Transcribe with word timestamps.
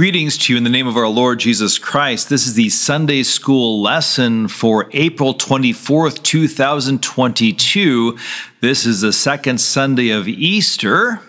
Greetings 0.00 0.38
to 0.38 0.54
you 0.54 0.56
in 0.56 0.64
the 0.64 0.70
name 0.70 0.86
of 0.86 0.96
our 0.96 1.08
Lord 1.08 1.40
Jesus 1.40 1.76
Christ. 1.76 2.30
This 2.30 2.46
is 2.46 2.54
the 2.54 2.70
Sunday 2.70 3.22
school 3.22 3.82
lesson 3.82 4.48
for 4.48 4.88
April 4.92 5.34
24th, 5.34 6.22
2022. 6.22 8.16
This 8.62 8.86
is 8.86 9.02
the 9.02 9.12
second 9.12 9.60
Sunday 9.60 10.08
of 10.08 10.26
Easter, 10.26 11.20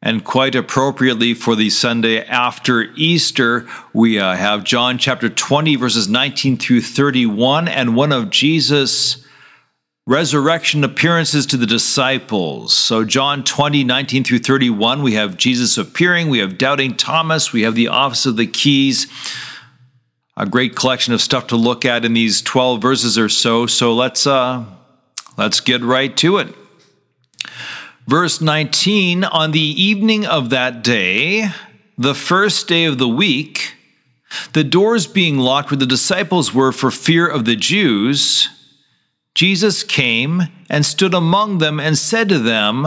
and 0.00 0.24
quite 0.24 0.54
appropriately 0.54 1.34
for 1.34 1.54
the 1.54 1.68
Sunday 1.68 2.24
after 2.24 2.84
Easter, 2.96 3.68
we 3.92 4.18
uh, 4.18 4.36
have 4.36 4.64
John 4.64 4.96
chapter 4.96 5.28
20, 5.28 5.76
verses 5.76 6.08
19 6.08 6.56
through 6.56 6.80
31, 6.80 7.68
and 7.68 7.94
one 7.94 8.10
of 8.10 8.30
Jesus' 8.30 9.22
resurrection 10.10 10.82
appearances 10.82 11.46
to 11.46 11.56
the 11.56 11.66
disciples. 11.66 12.74
So, 12.74 13.04
John 13.04 13.44
20, 13.44 13.84
19 13.84 14.24
through 14.24 14.40
31, 14.40 15.02
we 15.02 15.14
have 15.14 15.36
Jesus 15.36 15.78
appearing, 15.78 16.28
we 16.28 16.40
have 16.40 16.58
doubting 16.58 16.96
Thomas, 16.96 17.52
we 17.52 17.62
have 17.62 17.76
the 17.76 17.86
office 17.86 18.26
of 18.26 18.36
the 18.36 18.48
keys. 18.48 19.06
A 20.36 20.46
great 20.46 20.74
collection 20.74 21.14
of 21.14 21.20
stuff 21.20 21.46
to 21.48 21.56
look 21.56 21.84
at 21.84 22.04
in 22.04 22.14
these 22.14 22.42
12 22.42 22.82
verses 22.82 23.16
or 23.16 23.28
so. 23.28 23.66
So 23.66 23.94
let's 23.94 24.26
uh 24.26 24.64
let's 25.36 25.60
get 25.60 25.80
right 25.82 26.16
to 26.16 26.38
it. 26.38 26.54
Verse 28.08 28.40
19 28.40 29.22
On 29.22 29.52
the 29.52 29.60
evening 29.60 30.26
of 30.26 30.50
that 30.50 30.82
day, 30.82 31.50
the 31.96 32.16
first 32.16 32.66
day 32.66 32.84
of 32.84 32.98
the 32.98 33.08
week, 33.08 33.74
the 34.54 34.64
doors 34.64 35.06
being 35.06 35.38
locked 35.38 35.70
where 35.70 35.78
the 35.78 35.86
disciples 35.86 36.52
were 36.52 36.72
for 36.72 36.90
fear 36.90 37.28
of 37.28 37.44
the 37.44 37.56
Jews, 37.56 38.48
Jesus 39.34 39.82
came 39.82 40.42
and 40.68 40.84
stood 40.84 41.14
among 41.14 41.58
them 41.58 41.78
and 41.78 41.96
said 41.96 42.28
to 42.28 42.38
them, 42.38 42.86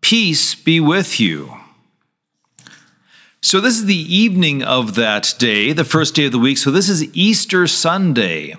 Peace 0.00 0.54
be 0.54 0.80
with 0.80 1.20
you. 1.20 1.54
So, 3.40 3.60
this 3.60 3.74
is 3.78 3.86
the 3.86 3.94
evening 3.94 4.62
of 4.62 4.94
that 4.96 5.34
day, 5.38 5.72
the 5.72 5.84
first 5.84 6.14
day 6.14 6.26
of 6.26 6.32
the 6.32 6.38
week. 6.38 6.58
So, 6.58 6.70
this 6.70 6.88
is 6.88 7.14
Easter 7.14 7.66
Sunday. 7.66 8.56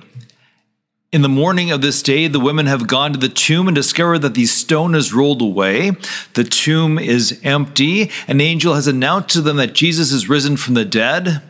In 1.11 1.21
the 1.23 1.27
morning 1.27 1.71
of 1.71 1.81
this 1.81 2.03
day, 2.03 2.27
the 2.27 2.39
women 2.39 2.67
have 2.67 2.87
gone 2.87 3.13
to 3.13 3.19
the 3.19 3.29
tomb 3.29 3.67
and 3.67 3.75
discovered 3.75 4.19
that 4.19 4.35
the 4.35 4.45
stone 4.45 4.93
is 4.93 5.11
rolled 5.11 5.41
away. 5.41 5.93
The 6.35 6.43
tomb 6.43 6.99
is 6.99 7.39
empty. 7.43 8.11
An 8.27 8.39
angel 8.39 8.75
has 8.75 8.85
announced 8.85 9.29
to 9.29 9.41
them 9.41 9.57
that 9.57 9.73
Jesus 9.73 10.11
is 10.11 10.29
risen 10.29 10.55
from 10.55 10.75
the 10.75 10.85
dead. 10.85 11.41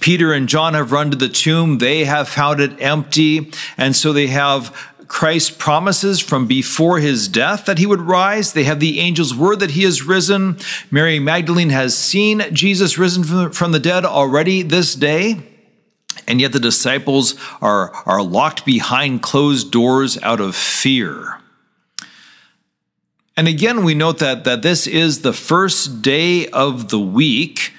Peter 0.00 0.32
and 0.32 0.48
John 0.48 0.74
have 0.74 0.92
run 0.92 1.10
to 1.10 1.16
the 1.16 1.28
tomb. 1.28 1.78
They 1.78 2.04
have 2.04 2.28
found 2.28 2.60
it 2.60 2.80
empty. 2.80 3.52
And 3.76 3.94
so 3.94 4.12
they 4.12 4.28
have 4.28 4.76
Christ's 5.06 5.50
promises 5.50 6.20
from 6.20 6.46
before 6.46 7.00
his 7.00 7.28
death 7.28 7.66
that 7.66 7.78
he 7.78 7.86
would 7.86 8.00
rise. 8.00 8.52
They 8.52 8.64
have 8.64 8.80
the 8.80 9.00
angel's 9.00 9.34
word 9.34 9.60
that 9.60 9.72
he 9.72 9.84
is 9.84 10.04
risen. 10.04 10.56
Mary 10.90 11.18
Magdalene 11.18 11.70
has 11.70 11.96
seen 11.96 12.42
Jesus 12.52 12.96
risen 12.96 13.50
from 13.52 13.72
the 13.72 13.80
dead 13.80 14.04
already 14.04 14.62
this 14.62 14.94
day. 14.94 15.42
And 16.28 16.40
yet 16.40 16.52
the 16.52 16.60
disciples 16.60 17.34
are, 17.60 17.90
are 18.06 18.22
locked 18.22 18.64
behind 18.64 19.22
closed 19.22 19.72
doors 19.72 20.16
out 20.22 20.40
of 20.40 20.54
fear. 20.54 21.40
And 23.36 23.48
again, 23.48 23.84
we 23.84 23.94
note 23.94 24.18
that, 24.18 24.44
that 24.44 24.62
this 24.62 24.86
is 24.86 25.22
the 25.22 25.32
first 25.32 26.02
day 26.02 26.46
of 26.48 26.90
the 26.90 27.00
week. 27.00 27.72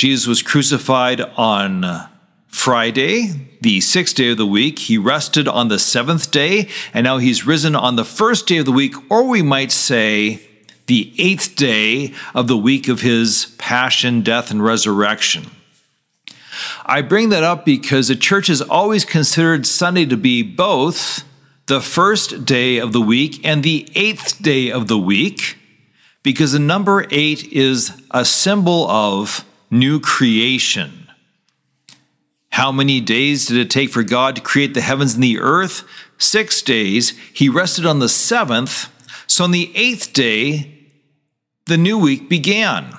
Jesus 0.00 0.26
was 0.26 0.40
crucified 0.40 1.20
on 1.20 2.08
Friday, 2.48 3.32
the 3.60 3.82
sixth 3.82 4.16
day 4.16 4.30
of 4.30 4.38
the 4.38 4.46
week. 4.46 4.78
He 4.78 4.96
rested 4.96 5.46
on 5.46 5.68
the 5.68 5.78
seventh 5.78 6.30
day, 6.30 6.70
and 6.94 7.04
now 7.04 7.18
he's 7.18 7.46
risen 7.46 7.76
on 7.76 7.96
the 7.96 8.04
first 8.06 8.46
day 8.46 8.56
of 8.56 8.64
the 8.64 8.72
week, 8.72 8.94
or 9.10 9.24
we 9.24 9.42
might 9.42 9.70
say 9.70 10.40
the 10.86 11.12
eighth 11.18 11.54
day 11.54 12.14
of 12.34 12.46
the 12.46 12.56
week 12.56 12.88
of 12.88 13.02
his 13.02 13.54
passion, 13.58 14.22
death, 14.22 14.50
and 14.50 14.64
resurrection. 14.64 15.50
I 16.86 17.02
bring 17.02 17.28
that 17.28 17.42
up 17.42 17.66
because 17.66 18.08
the 18.08 18.16
church 18.16 18.46
has 18.46 18.62
always 18.62 19.04
considered 19.04 19.66
Sunday 19.66 20.06
to 20.06 20.16
be 20.16 20.42
both 20.42 21.24
the 21.66 21.82
first 21.82 22.46
day 22.46 22.78
of 22.78 22.94
the 22.94 23.02
week 23.02 23.44
and 23.46 23.62
the 23.62 23.86
eighth 23.94 24.42
day 24.42 24.72
of 24.72 24.88
the 24.88 24.98
week, 24.98 25.58
because 26.22 26.52
the 26.52 26.58
number 26.58 27.06
eight 27.10 27.52
is 27.52 27.92
a 28.10 28.24
symbol 28.24 28.88
of 28.88 29.44
new 29.70 30.00
creation. 30.00 31.08
How 32.50 32.72
many 32.72 33.00
days 33.00 33.46
did 33.46 33.56
it 33.56 33.70
take 33.70 33.90
for 33.90 34.02
God 34.02 34.34
to 34.36 34.42
create 34.42 34.74
the 34.74 34.80
heavens 34.80 35.14
and 35.14 35.22
the 35.22 35.38
earth? 35.38 35.84
Six 36.18 36.62
days. 36.62 37.10
He 37.32 37.48
rested 37.48 37.86
on 37.86 38.00
the 38.00 38.08
seventh. 38.08 38.88
So 39.26 39.44
on 39.44 39.52
the 39.52 39.72
eighth 39.76 40.12
day, 40.12 40.76
the 41.66 41.76
new 41.76 41.98
week 41.98 42.28
began. 42.28 42.98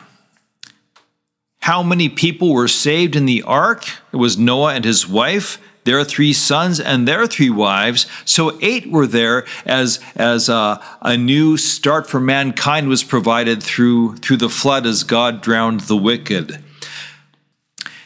How 1.60 1.84
many 1.84 2.10
people 2.10 2.54
were 2.54 2.68
saved 2.68 3.16
in 3.16 3.26
the 3.26 3.44
ark? 3.44 3.86
It 4.12 4.16
was 4.16 4.38
Noah 4.38 4.74
and 4.74 4.86
his 4.86 5.08
wife, 5.08 5.60
their 5.84 6.04
three 6.04 6.34
sons, 6.34 6.80
and 6.80 7.08
their 7.08 7.28
three 7.28 7.50
wives. 7.50 8.06
So 8.26 8.58
eight 8.62 8.90
were 8.90 9.08
there 9.08 9.46
as, 9.66 10.00
as 10.16 10.50
a, 10.50 10.82
a 11.02 11.18
new 11.18 11.58
start 11.58 12.08
for 12.08 12.20
mankind 12.20 12.88
was 12.88 13.04
provided 13.04 13.64
through, 13.64 14.18
through 14.18 14.38
the 14.38 14.50
flood 14.50 14.86
as 14.86 15.04
God 15.04 15.42
drowned 15.42 15.82
the 15.82 15.98
wicked. 15.98 16.64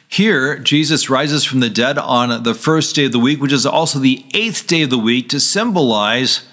Here, 0.08 0.58
Jesus 0.60 1.10
rises 1.10 1.44
from 1.44 1.60
the 1.60 1.70
dead 1.70 1.98
on 1.98 2.44
the 2.44 2.54
first 2.54 2.96
day 2.96 3.06
of 3.06 3.12
the 3.12 3.20
week, 3.20 3.42
which 3.42 3.52
is 3.52 3.66
also 3.66 4.00
the 4.00 4.26
eighth 4.34 4.66
day 4.66 4.84
of 4.84 4.90
the 4.90 4.98
week, 4.98 5.28
to 5.30 5.40
symbolize 5.42 6.48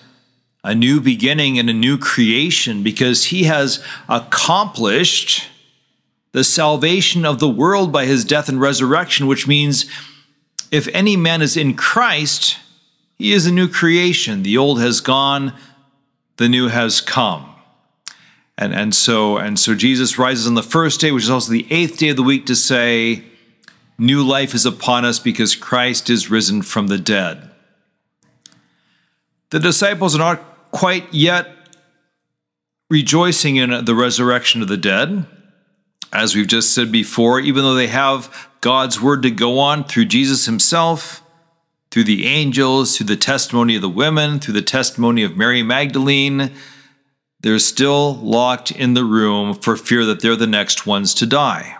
a 0.64 0.74
new 0.74 1.00
beginning 1.00 1.58
and 1.58 1.70
a 1.70 1.72
new 1.72 1.98
creation 1.98 2.82
because 2.82 3.26
he 3.26 3.44
has 3.44 3.84
accomplished 4.08 5.48
the 6.32 6.42
salvation 6.44 7.24
of 7.24 7.38
the 7.38 7.48
world 7.48 7.92
by 7.92 8.06
his 8.06 8.24
death 8.24 8.48
and 8.48 8.60
resurrection, 8.60 9.26
which 9.26 9.46
means 9.46 9.86
if 10.72 10.88
any 10.94 11.16
man 11.16 11.42
is 11.42 11.56
in 11.56 11.74
Christ, 11.74 12.58
he 13.18 13.32
is 13.32 13.46
a 13.46 13.52
new 13.52 13.68
creation. 13.68 14.42
The 14.42 14.56
old 14.56 14.80
has 14.80 15.00
gone, 15.00 15.52
the 16.38 16.48
new 16.48 16.68
has 16.68 17.00
come. 17.00 17.54
And, 18.58 18.74
and 18.74 18.94
so 18.94 19.36
and 19.36 19.58
so 19.58 19.74
Jesus 19.74 20.18
rises 20.18 20.46
on 20.46 20.54
the 20.54 20.62
first 20.62 21.00
day, 21.00 21.12
which 21.12 21.24
is 21.24 21.30
also 21.30 21.52
the 21.52 21.66
eighth 21.70 21.98
day 21.98 22.08
of 22.08 22.16
the 22.16 22.22
week, 22.22 22.46
to 22.46 22.56
say, 22.56 23.22
New 23.98 24.22
life 24.22 24.54
is 24.54 24.66
upon 24.66 25.04
us 25.04 25.18
because 25.18 25.54
Christ 25.54 26.10
is 26.10 26.30
risen 26.30 26.62
from 26.62 26.86
the 26.86 26.98
dead. 26.98 27.50
The 29.50 29.60
disciples 29.60 30.14
are 30.14 30.18
not 30.18 30.70
quite 30.70 31.12
yet 31.12 31.54
rejoicing 32.90 33.56
in 33.56 33.84
the 33.84 33.94
resurrection 33.94 34.62
of 34.62 34.68
the 34.68 34.78
dead. 34.78 35.26
As 36.12 36.34
we've 36.34 36.46
just 36.46 36.74
said 36.74 36.90
before, 36.90 37.40
even 37.40 37.62
though 37.62 37.74
they 37.74 37.86
have 37.86 38.48
God's 38.62 39.00
word 39.00 39.22
to 39.24 39.30
go 39.30 39.58
on 39.58 39.84
through 39.84 40.06
Jesus 40.06 40.46
himself, 40.46 41.22
through 41.90 42.04
the 42.04 42.26
angels, 42.26 42.96
through 42.96 43.06
the 43.06 43.16
testimony 43.16 43.74
of 43.76 43.82
the 43.82 43.88
women, 43.88 44.38
through 44.38 44.54
the 44.54 44.62
testimony 44.62 45.24
of 45.24 45.36
Mary 45.36 45.62
Magdalene, 45.62 46.52
they're 47.40 47.58
still 47.58 48.14
locked 48.14 48.70
in 48.70 48.94
the 48.94 49.04
room 49.04 49.52
for 49.52 49.76
fear 49.76 50.04
that 50.04 50.20
they're 50.20 50.36
the 50.36 50.46
next 50.46 50.86
ones 50.86 51.12
to 51.14 51.26
die. 51.26 51.76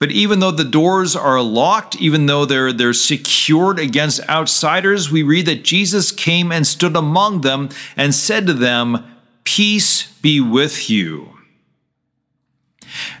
But 0.00 0.10
even 0.10 0.40
though 0.40 0.50
the 0.50 0.64
doors 0.64 1.14
are 1.14 1.40
locked, 1.40 1.96
even 2.00 2.26
though 2.26 2.44
they're, 2.44 2.72
they're 2.72 2.92
secured 2.92 3.78
against 3.78 4.28
outsiders, 4.28 5.12
we 5.12 5.22
read 5.22 5.46
that 5.46 5.64
Jesus 5.64 6.10
came 6.10 6.50
and 6.50 6.66
stood 6.66 6.96
among 6.96 7.42
them 7.42 7.68
and 7.96 8.12
said 8.12 8.48
to 8.48 8.52
them, 8.52 9.04
Peace 9.44 10.12
be 10.20 10.40
with 10.40 10.90
you. 10.90 11.33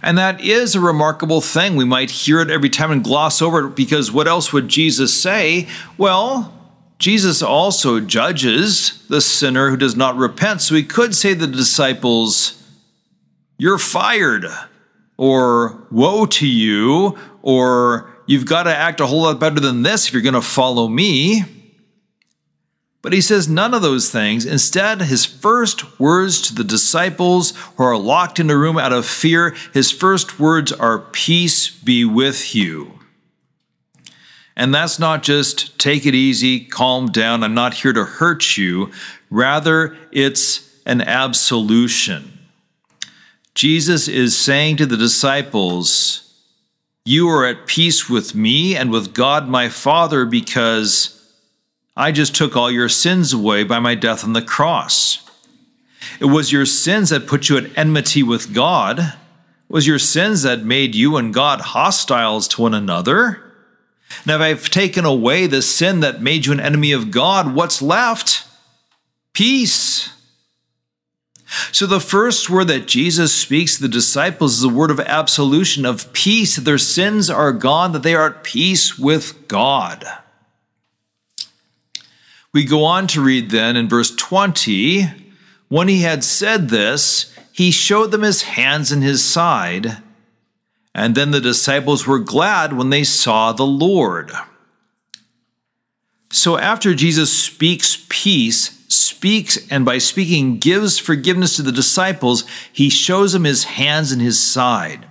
And 0.02 0.18
that 0.18 0.40
is 0.40 0.74
a 0.74 0.80
remarkable 0.80 1.40
thing. 1.40 1.76
We 1.76 1.84
might 1.84 2.10
hear 2.10 2.40
it 2.40 2.50
every 2.50 2.70
time 2.70 2.90
and 2.90 3.02
gloss 3.02 3.40
over 3.42 3.66
it 3.66 3.76
because 3.76 4.12
what 4.12 4.28
else 4.28 4.52
would 4.52 4.68
Jesus 4.68 5.20
say? 5.20 5.68
Well, 5.98 6.52
Jesus 6.98 7.42
also 7.42 8.00
judges 8.00 9.06
the 9.08 9.20
sinner 9.20 9.70
who 9.70 9.76
does 9.76 9.96
not 9.96 10.16
repent. 10.16 10.62
So 10.62 10.74
he 10.74 10.84
could 10.84 11.14
say 11.14 11.34
to 11.34 11.46
the 11.46 11.46
disciples, 11.46 12.62
You're 13.58 13.78
fired 13.78 14.46
or 15.16 15.86
woe 15.90 16.26
to 16.26 16.46
you, 16.46 17.16
or 17.42 18.10
you've 18.26 18.46
got 18.46 18.64
to 18.64 18.74
act 18.74 19.00
a 19.00 19.06
whole 19.06 19.22
lot 19.22 19.38
better 19.38 19.60
than 19.60 19.82
this 19.82 20.06
if 20.06 20.12
you're 20.12 20.22
going 20.22 20.34
to 20.34 20.42
follow 20.42 20.88
me. 20.88 21.44
But 23.04 23.12
he 23.12 23.20
says 23.20 23.50
none 23.50 23.74
of 23.74 23.82
those 23.82 24.10
things. 24.10 24.46
Instead, 24.46 25.02
his 25.02 25.26
first 25.26 26.00
words 26.00 26.40
to 26.40 26.54
the 26.54 26.64
disciples 26.64 27.52
who 27.76 27.82
are 27.82 27.98
locked 27.98 28.40
in 28.40 28.48
a 28.48 28.56
room 28.56 28.78
out 28.78 28.94
of 28.94 29.04
fear, 29.04 29.54
his 29.74 29.90
first 29.90 30.40
words 30.40 30.72
are, 30.72 31.00
Peace 31.00 31.68
be 31.68 32.06
with 32.06 32.54
you. 32.54 32.98
And 34.56 34.74
that's 34.74 34.98
not 34.98 35.22
just 35.22 35.78
take 35.78 36.06
it 36.06 36.14
easy, 36.14 36.64
calm 36.64 37.12
down, 37.12 37.44
I'm 37.44 37.52
not 37.52 37.74
here 37.74 37.92
to 37.92 38.06
hurt 38.06 38.56
you. 38.56 38.90
Rather, 39.28 39.94
it's 40.10 40.74
an 40.86 41.02
absolution. 41.02 42.38
Jesus 43.54 44.08
is 44.08 44.34
saying 44.34 44.78
to 44.78 44.86
the 44.86 44.96
disciples, 44.96 46.40
You 47.04 47.28
are 47.28 47.44
at 47.44 47.66
peace 47.66 48.08
with 48.08 48.34
me 48.34 48.74
and 48.74 48.90
with 48.90 49.12
God 49.12 49.46
my 49.46 49.68
Father 49.68 50.24
because 50.24 51.14
I 51.96 52.10
just 52.10 52.34
took 52.34 52.56
all 52.56 52.70
your 52.70 52.88
sins 52.88 53.32
away 53.32 53.62
by 53.62 53.78
my 53.78 53.94
death 53.94 54.24
on 54.24 54.32
the 54.32 54.42
cross. 54.42 55.28
It 56.20 56.26
was 56.26 56.52
your 56.52 56.66
sins 56.66 57.10
that 57.10 57.26
put 57.26 57.48
you 57.48 57.56
at 57.56 57.76
enmity 57.78 58.22
with 58.22 58.52
God, 58.52 58.98
It 58.98 59.14
was 59.68 59.86
your 59.86 59.98
sins 59.98 60.42
that 60.42 60.64
made 60.64 60.94
you 60.94 61.16
and 61.16 61.32
God 61.32 61.60
hostiles 61.60 62.48
to 62.48 62.62
one 62.62 62.74
another. 62.74 63.40
Now, 64.26 64.36
if 64.36 64.40
I've 64.40 64.70
taken 64.70 65.04
away 65.04 65.46
the 65.46 65.62
sin 65.62 66.00
that 66.00 66.22
made 66.22 66.46
you 66.46 66.52
an 66.52 66.60
enemy 66.60 66.92
of 66.92 67.10
God, 67.10 67.54
what's 67.54 67.80
left? 67.80 68.46
Peace. 69.32 70.10
So, 71.72 71.86
the 71.86 72.00
first 72.00 72.50
word 72.50 72.68
that 72.68 72.86
Jesus 72.86 73.32
speaks 73.32 73.76
to 73.76 73.82
the 73.82 73.88
disciples 73.88 74.54
is 74.54 74.60
the 74.60 74.68
word 74.68 74.90
of 74.90 75.00
absolution, 75.00 75.84
of 75.86 76.12
peace, 76.12 76.56
their 76.56 76.78
sins 76.78 77.30
are 77.30 77.52
gone, 77.52 77.92
that 77.92 78.02
they 78.02 78.14
are 78.14 78.30
at 78.30 78.44
peace 78.44 78.98
with 78.98 79.48
God. 79.48 80.04
We 82.54 82.64
go 82.64 82.84
on 82.84 83.08
to 83.08 83.20
read 83.20 83.50
then 83.50 83.76
in 83.76 83.88
verse 83.88 84.14
20 84.14 85.10
when 85.68 85.88
he 85.88 86.02
had 86.02 86.22
said 86.22 86.68
this, 86.68 87.34
he 87.50 87.70
showed 87.72 88.12
them 88.12 88.22
his 88.22 88.42
hands 88.42 88.92
and 88.92 89.02
his 89.02 89.24
side. 89.24 89.98
And 90.94 91.16
then 91.16 91.32
the 91.32 91.40
disciples 91.40 92.06
were 92.06 92.20
glad 92.20 92.72
when 92.72 92.90
they 92.90 93.02
saw 93.02 93.52
the 93.52 93.66
Lord. 93.66 94.30
So 96.30 96.56
after 96.56 96.94
Jesus 96.94 97.36
speaks 97.36 98.04
peace, 98.08 98.84
speaks 98.88 99.58
and 99.68 99.84
by 99.84 99.98
speaking 99.98 100.58
gives 100.58 100.98
forgiveness 100.98 101.56
to 101.56 101.62
the 101.62 101.72
disciples, 101.72 102.44
he 102.72 102.88
shows 102.88 103.32
them 103.32 103.44
his 103.44 103.64
hands 103.64 104.12
and 104.12 104.22
his 104.22 104.38
side. 104.38 105.08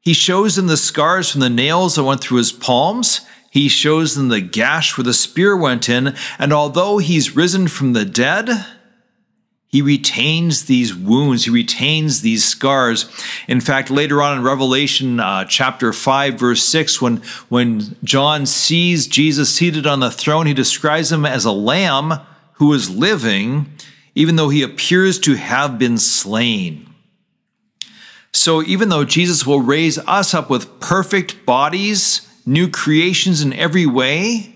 He 0.00 0.14
shows 0.14 0.56
them 0.56 0.68
the 0.68 0.78
scars 0.78 1.30
from 1.30 1.40
the 1.40 1.50
nails 1.50 1.96
that 1.96 2.04
went 2.04 2.22
through 2.22 2.38
his 2.38 2.52
palms. 2.52 3.20
He 3.52 3.68
shows 3.68 4.14
them 4.14 4.28
the 4.28 4.40
gash 4.40 4.96
where 4.96 5.04
the 5.04 5.12
spear 5.12 5.54
went 5.54 5.86
in. 5.86 6.16
And 6.38 6.54
although 6.54 6.96
he's 6.96 7.36
risen 7.36 7.68
from 7.68 7.92
the 7.92 8.06
dead, 8.06 8.48
he 9.68 9.82
retains 9.82 10.64
these 10.64 10.94
wounds, 10.94 11.44
he 11.44 11.50
retains 11.50 12.22
these 12.22 12.46
scars. 12.46 13.10
In 13.46 13.60
fact, 13.60 13.90
later 13.90 14.22
on 14.22 14.38
in 14.38 14.42
Revelation 14.42 15.20
uh, 15.20 15.44
chapter 15.44 15.92
5, 15.92 16.38
verse 16.38 16.64
6, 16.64 17.02
when, 17.02 17.18
when 17.50 17.94
John 18.02 18.46
sees 18.46 19.06
Jesus 19.06 19.54
seated 19.54 19.86
on 19.86 20.00
the 20.00 20.10
throne, 20.10 20.46
he 20.46 20.54
describes 20.54 21.12
him 21.12 21.26
as 21.26 21.44
a 21.44 21.52
lamb 21.52 22.14
who 22.54 22.72
is 22.72 22.88
living, 22.88 23.70
even 24.14 24.36
though 24.36 24.48
he 24.48 24.62
appears 24.62 25.18
to 25.20 25.34
have 25.34 25.78
been 25.78 25.98
slain. 25.98 26.88
So, 28.32 28.62
even 28.62 28.88
though 28.88 29.04
Jesus 29.04 29.46
will 29.46 29.60
raise 29.60 29.98
us 29.98 30.32
up 30.32 30.48
with 30.48 30.80
perfect 30.80 31.44
bodies, 31.44 32.26
new 32.46 32.68
creations 32.68 33.42
in 33.42 33.52
every 33.52 33.86
way, 33.86 34.54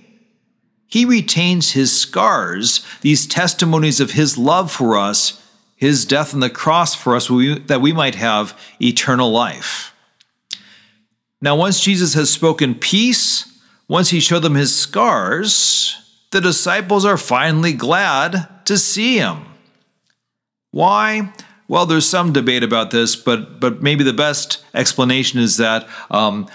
he 0.87 1.05
retains 1.05 1.73
his 1.73 1.97
scars, 1.97 2.87
these 3.01 3.27
testimonies 3.27 4.01
of 4.01 4.13
his 4.13 4.39
love 4.39 4.71
for 4.71 4.97
us, 4.97 5.43
his 5.77 6.05
death 6.05 6.33
on 6.33 6.41
the 6.41 6.49
cross 6.49 6.95
for 6.95 7.15
us, 7.17 7.29
that 7.29 7.81
we 7.81 7.93
might 7.93 8.15
have 8.15 8.59
eternal 8.81 9.31
life. 9.31 9.93
Now, 11.41 11.57
once 11.57 11.81
Jesus 11.83 12.15
has 12.15 12.31
spoken 12.31 12.75
peace, 12.75 13.61
once 13.89 14.11
he 14.11 14.21
showed 14.21 14.41
them 14.41 14.55
his 14.55 14.75
scars, 14.75 15.97
the 16.31 16.41
disciples 16.41 17.05
are 17.05 17.19
finally 17.19 17.73
glad 17.73 18.49
to 18.67 18.79
see 18.79 19.19
him. 19.19 19.45
Why? 20.71 21.33
Well, 21.69 21.87
there's 21.87 22.09
some 22.09 22.33
debate 22.33 22.63
about 22.63 22.91
this, 22.91 23.17
but 23.17 23.61
but 23.61 23.83
maybe 23.83 24.05
the 24.05 24.13
best 24.13 24.65
explanation 24.75 25.41
is 25.41 25.57
that 25.57 25.89
um, 26.11 26.49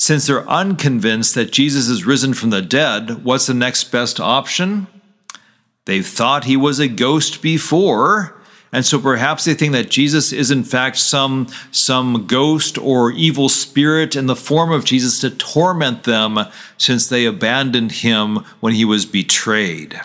since 0.00 0.26
they're 0.26 0.48
unconvinced 0.48 1.34
that 1.34 1.52
Jesus 1.52 1.88
is 1.88 2.06
risen 2.06 2.32
from 2.32 2.48
the 2.48 2.62
dead, 2.62 3.22
what's 3.22 3.46
the 3.46 3.52
next 3.52 3.92
best 3.92 4.18
option? 4.18 4.86
They've 5.84 6.06
thought 6.06 6.44
he 6.44 6.56
was 6.56 6.78
a 6.78 6.88
ghost 6.88 7.42
before, 7.42 8.40
and 8.72 8.86
so 8.86 8.98
perhaps 8.98 9.44
they 9.44 9.52
think 9.52 9.74
that 9.74 9.90
Jesus 9.90 10.32
is 10.32 10.50
in 10.50 10.64
fact 10.64 10.96
some, 10.96 11.48
some 11.70 12.26
ghost 12.26 12.78
or 12.78 13.12
evil 13.12 13.50
spirit 13.50 14.16
in 14.16 14.24
the 14.24 14.34
form 14.34 14.72
of 14.72 14.86
Jesus 14.86 15.20
to 15.20 15.28
torment 15.28 16.04
them 16.04 16.38
since 16.78 17.06
they 17.06 17.26
abandoned 17.26 17.92
him 17.92 18.36
when 18.60 18.72
he 18.72 18.86
was 18.86 19.04
betrayed. 19.04 20.00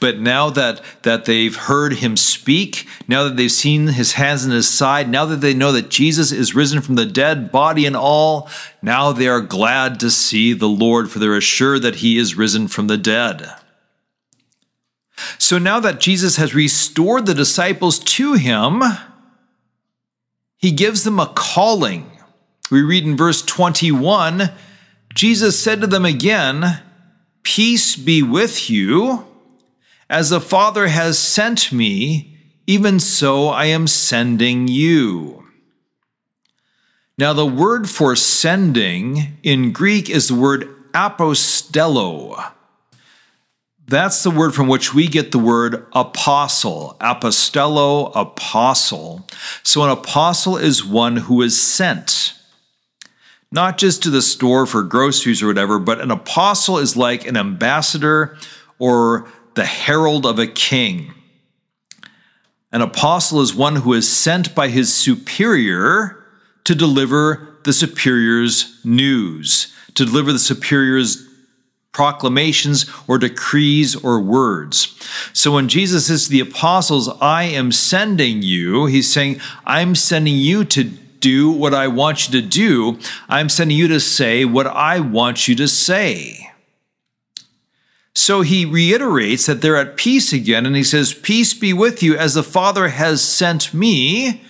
But 0.00 0.18
now 0.18 0.50
that, 0.50 0.80
that 1.02 1.24
they've 1.24 1.54
heard 1.54 1.94
him 1.94 2.16
speak, 2.16 2.86
now 3.08 3.24
that 3.24 3.36
they've 3.36 3.50
seen 3.50 3.88
his 3.88 4.12
hands 4.12 4.44
and 4.44 4.52
his 4.52 4.68
side, 4.68 5.08
now 5.08 5.24
that 5.26 5.40
they 5.40 5.54
know 5.54 5.72
that 5.72 5.90
Jesus 5.90 6.32
is 6.32 6.54
risen 6.54 6.80
from 6.80 6.94
the 6.94 7.06
dead, 7.06 7.50
body 7.50 7.84
and 7.84 7.96
all, 7.96 8.48
now 8.80 9.12
they 9.12 9.28
are 9.28 9.40
glad 9.40 9.98
to 10.00 10.10
see 10.10 10.52
the 10.52 10.68
Lord, 10.68 11.10
for 11.10 11.18
they're 11.18 11.36
assured 11.36 11.82
that 11.82 11.96
he 11.96 12.16
is 12.16 12.36
risen 12.36 12.68
from 12.68 12.86
the 12.86 12.96
dead. 12.96 13.50
So 15.38 15.58
now 15.58 15.80
that 15.80 16.00
Jesus 16.00 16.36
has 16.36 16.54
restored 16.54 17.26
the 17.26 17.34
disciples 17.34 17.98
to 17.98 18.34
him, 18.34 18.82
he 20.58 20.70
gives 20.70 21.04
them 21.04 21.18
a 21.18 21.26
calling. 21.26 22.10
We 22.70 22.82
read 22.82 23.04
in 23.04 23.16
verse 23.16 23.42
21 23.42 24.52
Jesus 25.14 25.58
said 25.58 25.80
to 25.80 25.86
them 25.86 26.04
again, 26.04 26.82
Peace 27.42 27.96
be 27.96 28.22
with 28.22 28.68
you. 28.68 29.24
As 30.08 30.30
the 30.30 30.40
Father 30.40 30.86
has 30.86 31.18
sent 31.18 31.72
me, 31.72 32.36
even 32.66 33.00
so 33.00 33.48
I 33.48 33.66
am 33.66 33.86
sending 33.86 34.68
you. 34.68 35.44
Now, 37.18 37.32
the 37.32 37.46
word 37.46 37.88
for 37.88 38.14
sending 38.14 39.38
in 39.42 39.72
Greek 39.72 40.08
is 40.08 40.28
the 40.28 40.34
word 40.34 40.68
apostello. 40.92 42.52
That's 43.88 44.22
the 44.22 44.30
word 44.30 44.54
from 44.54 44.68
which 44.68 44.92
we 44.92 45.08
get 45.08 45.32
the 45.32 45.38
word 45.38 45.86
apostle. 45.92 46.96
Apostello, 47.00 48.12
apostle. 48.14 49.26
So, 49.62 49.82
an 49.82 49.90
apostle 49.90 50.56
is 50.56 50.84
one 50.84 51.16
who 51.16 51.42
is 51.42 51.60
sent. 51.60 52.34
Not 53.50 53.78
just 53.78 54.02
to 54.02 54.10
the 54.10 54.22
store 54.22 54.66
for 54.66 54.82
groceries 54.82 55.42
or 55.42 55.46
whatever, 55.46 55.78
but 55.78 56.00
an 56.00 56.10
apostle 56.10 56.78
is 56.78 56.96
like 56.96 57.26
an 57.26 57.36
ambassador 57.36 58.36
or 58.78 59.26
the 59.56 59.66
herald 59.66 60.24
of 60.24 60.38
a 60.38 60.46
king. 60.46 61.12
An 62.70 62.82
apostle 62.82 63.40
is 63.40 63.54
one 63.54 63.76
who 63.76 63.92
is 63.92 64.08
sent 64.08 64.54
by 64.54 64.68
his 64.68 64.94
superior 64.94 66.24
to 66.64 66.74
deliver 66.74 67.58
the 67.64 67.72
superior's 67.72 68.78
news, 68.84 69.74
to 69.94 70.04
deliver 70.04 70.32
the 70.32 70.38
superior's 70.38 71.26
proclamations 71.92 72.84
or 73.08 73.16
decrees 73.16 73.96
or 73.96 74.20
words. 74.20 74.94
So 75.32 75.52
when 75.52 75.68
Jesus 75.68 76.08
says 76.08 76.24
to 76.24 76.30
the 76.30 76.40
apostles, 76.40 77.08
I 77.20 77.44
am 77.44 77.72
sending 77.72 78.42
you, 78.42 78.84
he's 78.86 79.10
saying, 79.10 79.40
I'm 79.64 79.94
sending 79.94 80.34
you 80.34 80.64
to 80.66 80.84
do 80.84 81.50
what 81.50 81.72
I 81.72 81.88
want 81.88 82.28
you 82.28 82.40
to 82.40 82.46
do. 82.46 82.98
I'm 83.28 83.48
sending 83.48 83.78
you 83.78 83.88
to 83.88 84.00
say 84.00 84.44
what 84.44 84.66
I 84.66 85.00
want 85.00 85.48
you 85.48 85.54
to 85.54 85.66
say. 85.66 86.50
So 88.16 88.40
he 88.40 88.64
reiterates 88.64 89.44
that 89.44 89.60
they're 89.60 89.76
at 89.76 89.98
peace 89.98 90.32
again, 90.32 90.64
and 90.64 90.74
he 90.74 90.82
says, 90.82 91.12
Peace 91.12 91.52
be 91.52 91.74
with 91.74 92.02
you 92.02 92.16
as 92.16 92.32
the 92.32 92.42
Father 92.42 92.88
has 92.88 93.22
sent 93.22 93.74
me, 93.74 94.42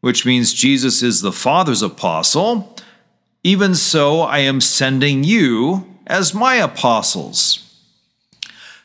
which 0.00 0.26
means 0.26 0.52
Jesus 0.52 1.04
is 1.04 1.20
the 1.20 1.30
Father's 1.30 1.82
apostle. 1.82 2.76
Even 3.44 3.76
so, 3.76 4.22
I 4.22 4.38
am 4.38 4.60
sending 4.60 5.22
you 5.22 5.86
as 6.08 6.34
my 6.34 6.56
apostles. 6.56 7.80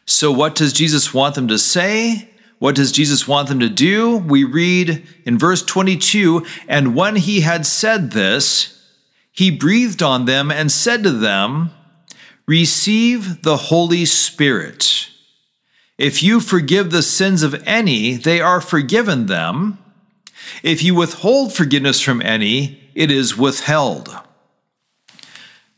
So, 0.06 0.32
what 0.32 0.54
does 0.54 0.72
Jesus 0.72 1.16
want 1.16 1.34
them 1.34 1.48
to 1.48 1.58
say? 1.58 2.30
What 2.60 2.76
does 2.76 2.92
Jesus 2.92 3.28
want 3.28 3.50
them 3.50 3.60
to 3.60 3.70
do? 3.70 4.18
We 4.18 4.44
read 4.44 5.04
in 5.26 5.40
verse 5.40 5.64
22 5.64 6.46
And 6.68 6.96
when 6.96 7.16
he 7.16 7.42
had 7.42 7.66
said 7.66 8.12
this, 8.12 8.88
he 9.32 9.50
breathed 9.50 10.04
on 10.04 10.26
them 10.26 10.52
and 10.52 10.72
said 10.72 11.02
to 11.02 11.10
them, 11.10 11.72
Receive 12.48 13.44
the 13.44 13.58
Holy 13.58 14.06
Spirit. 14.06 15.10
If 15.98 16.24
you 16.24 16.40
forgive 16.40 16.90
the 16.90 17.04
sins 17.04 17.44
of 17.44 17.62
any, 17.68 18.14
they 18.14 18.42
are 18.42 18.60
forgiven 18.60 19.28
them. 19.28 19.78
If 20.64 20.84
you 20.84 20.96
withhold 20.96 21.54
forgiveness 21.54 22.02
from 22.02 22.22
any, 22.22 22.90
it 22.96 23.12
is 23.12 23.38
withheld. 23.38 24.10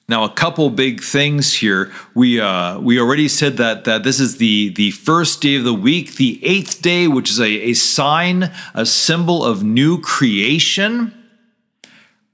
Now, 0.08 0.24
a 0.26 0.30
couple 0.30 0.70
big 0.70 1.02
things 1.02 1.56
here. 1.56 1.92
We 2.14 2.40
uh, 2.40 2.80
we 2.80 3.00
already 3.00 3.28
said 3.28 3.58
that 3.58 3.86
that 3.86 4.04
this 4.04 4.20
is 4.20 4.38
the 4.38 4.70
the 4.70 4.92
first 4.92 5.42
day 5.42 5.56
of 5.56 5.64
the 5.64 5.74
week, 5.74 6.16
the 6.16 6.40
eighth 6.46 6.82
day, 6.82 7.08
which 7.08 7.30
is 7.30 7.40
a, 7.40 7.70
a 7.70 7.74
sign, 7.74 8.52
a 8.74 8.86
symbol 8.86 9.44
of 9.44 9.64
new 9.64 10.00
creation. 10.00 11.14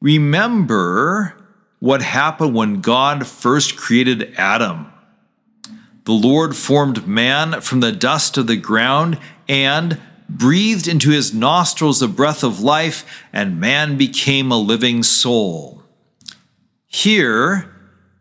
Remember 0.01 1.35
what 1.79 2.01
happened 2.01 2.53
when 2.53 2.81
God 2.81 3.25
first 3.25 3.75
created 3.75 4.33
Adam. 4.37 4.91
The 6.05 6.11
Lord 6.13 6.55
formed 6.55 7.07
man 7.07 7.61
from 7.61 7.79
the 7.79 7.91
dust 7.91 8.37
of 8.37 8.47
the 8.47 8.57
ground 8.57 9.17
and 9.47 9.99
breathed 10.27 10.87
into 10.87 11.09
his 11.09 11.33
nostrils 11.33 11.99
the 11.99 12.07
breath 12.07 12.43
of 12.43 12.61
life, 12.61 13.25
and 13.33 13.59
man 13.59 13.97
became 13.97 14.51
a 14.51 14.57
living 14.57 15.03
soul. 15.03 15.83
Here, 16.87 17.73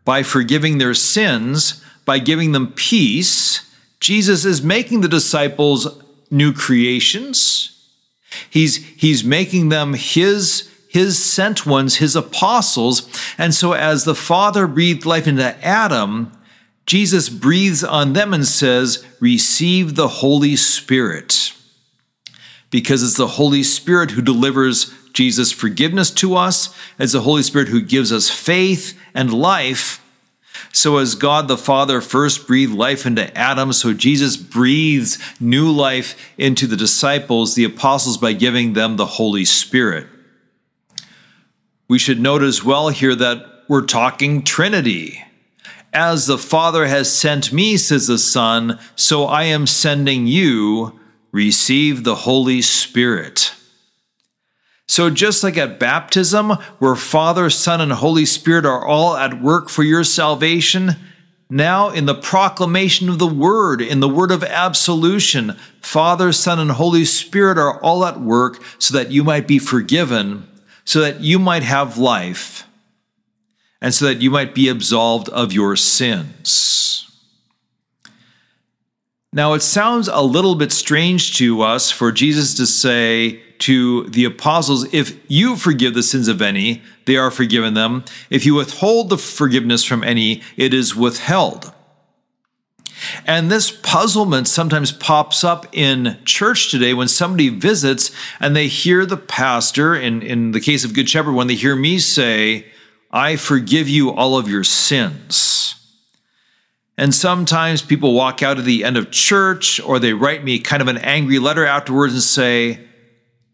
by 0.05 0.23
forgiving 0.23 0.77
their 0.77 0.93
sins, 0.93 1.83
by 2.05 2.19
giving 2.19 2.51
them 2.51 2.73
peace, 2.73 3.69
Jesus 3.99 4.45
is 4.45 4.63
making 4.63 5.01
the 5.01 5.07
disciples 5.07 6.01
new 6.31 6.53
creations. 6.53 7.87
He's, 8.49 8.77
he's 8.77 9.23
making 9.23 9.69
them 9.69 9.93
his, 9.93 10.68
his 10.89 11.23
sent 11.23 11.67
ones, 11.67 11.97
his 11.97 12.15
apostles. 12.15 13.07
And 13.37 13.53
so, 13.53 13.73
as 13.73 14.03
the 14.03 14.15
Father 14.15 14.65
breathed 14.65 15.05
life 15.05 15.27
into 15.27 15.55
Adam, 15.63 16.31
Jesus 16.87 17.29
breathes 17.29 17.83
on 17.83 18.13
them 18.13 18.33
and 18.33 18.45
says, 18.45 19.05
Receive 19.19 19.93
the 19.93 20.07
Holy 20.07 20.55
Spirit. 20.55 21.53
Because 22.71 23.03
it's 23.03 23.17
the 23.17 23.27
Holy 23.27 23.61
Spirit 23.61 24.11
who 24.11 24.23
delivers 24.23 24.91
Jesus' 25.13 25.51
forgiveness 25.51 26.09
to 26.11 26.35
us, 26.35 26.75
it's 26.97 27.13
the 27.13 27.21
Holy 27.21 27.43
Spirit 27.43 27.67
who 27.67 27.81
gives 27.81 28.11
us 28.11 28.29
faith 28.29 28.99
and 29.13 29.31
life. 29.31 30.03
So, 30.73 30.97
as 30.97 31.13
God 31.13 31.47
the 31.47 31.57
Father 31.57 32.01
first 32.01 32.47
breathed 32.47 32.73
life 32.73 33.05
into 33.05 33.35
Adam, 33.37 33.73
so 33.73 33.93
Jesus 33.93 34.37
breathes 34.37 35.19
new 35.39 35.71
life 35.71 36.17
into 36.35 36.65
the 36.65 36.75
disciples, 36.75 37.53
the 37.53 37.63
apostles, 37.63 38.17
by 38.17 38.33
giving 38.33 38.73
them 38.73 38.97
the 38.97 39.05
Holy 39.05 39.45
Spirit. 39.45 40.07
We 41.89 41.97
should 41.97 42.21
note 42.21 42.43
as 42.43 42.63
well 42.63 42.89
here 42.89 43.15
that 43.15 43.63
we're 43.67 43.85
talking 43.85 44.43
Trinity. 44.43 45.23
As 45.91 46.27
the 46.27 46.37
Father 46.37 46.85
has 46.85 47.11
sent 47.11 47.51
me, 47.51 47.77
says 47.77 48.05
the 48.05 48.19
Son, 48.19 48.79
so 48.95 49.25
I 49.25 49.45
am 49.45 49.65
sending 49.65 50.27
you. 50.27 50.99
Receive 51.31 52.03
the 52.03 52.13
Holy 52.15 52.61
Spirit. 52.61 53.55
So, 54.87 55.09
just 55.09 55.43
like 55.43 55.57
at 55.57 55.79
baptism, 55.79 56.51
where 56.77 56.95
Father, 56.95 57.49
Son, 57.49 57.81
and 57.81 57.91
Holy 57.91 58.25
Spirit 58.25 58.67
are 58.67 58.85
all 58.85 59.15
at 59.15 59.41
work 59.41 59.69
for 59.69 59.83
your 59.83 60.03
salvation, 60.03 60.95
now 61.49 61.89
in 61.89 62.05
the 62.05 62.15
proclamation 62.15 63.09
of 63.09 63.17
the 63.17 63.27
Word, 63.27 63.81
in 63.81 63.99
the 63.99 64.09
word 64.09 64.31
of 64.31 64.43
absolution, 64.43 65.55
Father, 65.81 66.31
Son, 66.31 66.59
and 66.59 66.71
Holy 66.71 67.05
Spirit 67.05 67.57
are 67.57 67.81
all 67.81 68.05
at 68.05 68.19
work 68.19 68.63
so 68.77 68.95
that 68.95 69.11
you 69.11 69.23
might 69.23 69.47
be 69.47 69.57
forgiven, 69.57 70.48
so 70.89 71.01
that 71.01 71.21
you 71.21 71.37
might 71.37 71.61
have 71.61 71.99
life 71.99 72.65
and 73.79 73.93
so 73.93 74.05
that 74.05 74.23
you 74.23 74.31
might 74.31 74.55
be 74.55 74.67
absolved 74.67 75.29
of 75.29 75.53
your 75.53 75.75
sins. 75.75 77.07
Now, 79.31 79.53
it 79.53 79.61
sounds 79.61 80.07
a 80.07 80.23
little 80.23 80.55
bit 80.55 80.71
strange 80.71 81.37
to 81.37 81.61
us 81.61 81.91
for 81.91 82.11
Jesus 82.11 82.55
to 82.55 82.65
say 82.65 83.39
to 83.59 84.05
the 84.05 84.25
apostles, 84.25 84.91
If 84.91 85.15
you 85.29 85.55
forgive 85.55 85.93
the 85.93 86.01
sins 86.01 86.27
of 86.27 86.41
any, 86.41 86.81
they 87.05 87.17
are 87.17 87.29
forgiven 87.29 87.75
them. 87.75 88.03
If 88.31 88.43
you 88.43 88.55
withhold 88.55 89.09
the 89.09 89.19
forgiveness 89.19 89.83
from 89.83 90.03
any, 90.03 90.41
it 90.57 90.73
is 90.73 90.95
withheld. 90.95 91.71
And 93.25 93.51
this 93.51 93.71
puzzlement 93.71 94.47
sometimes 94.47 94.91
pops 94.91 95.43
up 95.43 95.67
in 95.71 96.17
church 96.25 96.71
today 96.71 96.93
when 96.93 97.07
somebody 97.07 97.49
visits 97.49 98.11
and 98.39 98.55
they 98.55 98.67
hear 98.67 99.05
the 99.05 99.17
pastor, 99.17 99.95
in, 99.95 100.21
in 100.21 100.51
the 100.51 100.59
case 100.59 100.83
of 100.83 100.93
Good 100.93 101.09
Shepherd, 101.09 101.33
when 101.33 101.47
they 101.47 101.55
hear 101.55 101.75
me 101.75 101.99
say, 101.99 102.65
I 103.11 103.35
forgive 103.35 103.89
you 103.89 104.11
all 104.11 104.37
of 104.37 104.47
your 104.47 104.63
sins. 104.63 105.75
And 106.97 107.15
sometimes 107.15 107.81
people 107.81 108.13
walk 108.13 108.43
out 108.43 108.59
at 108.59 108.65
the 108.65 108.83
end 108.83 108.97
of 108.97 109.09
church 109.09 109.79
or 109.79 109.99
they 109.99 110.13
write 110.13 110.43
me 110.43 110.59
kind 110.59 110.81
of 110.81 110.89
an 110.89 110.97
angry 110.97 111.39
letter 111.39 111.65
afterwards 111.65 112.13
and 112.13 112.21
say, 112.21 112.85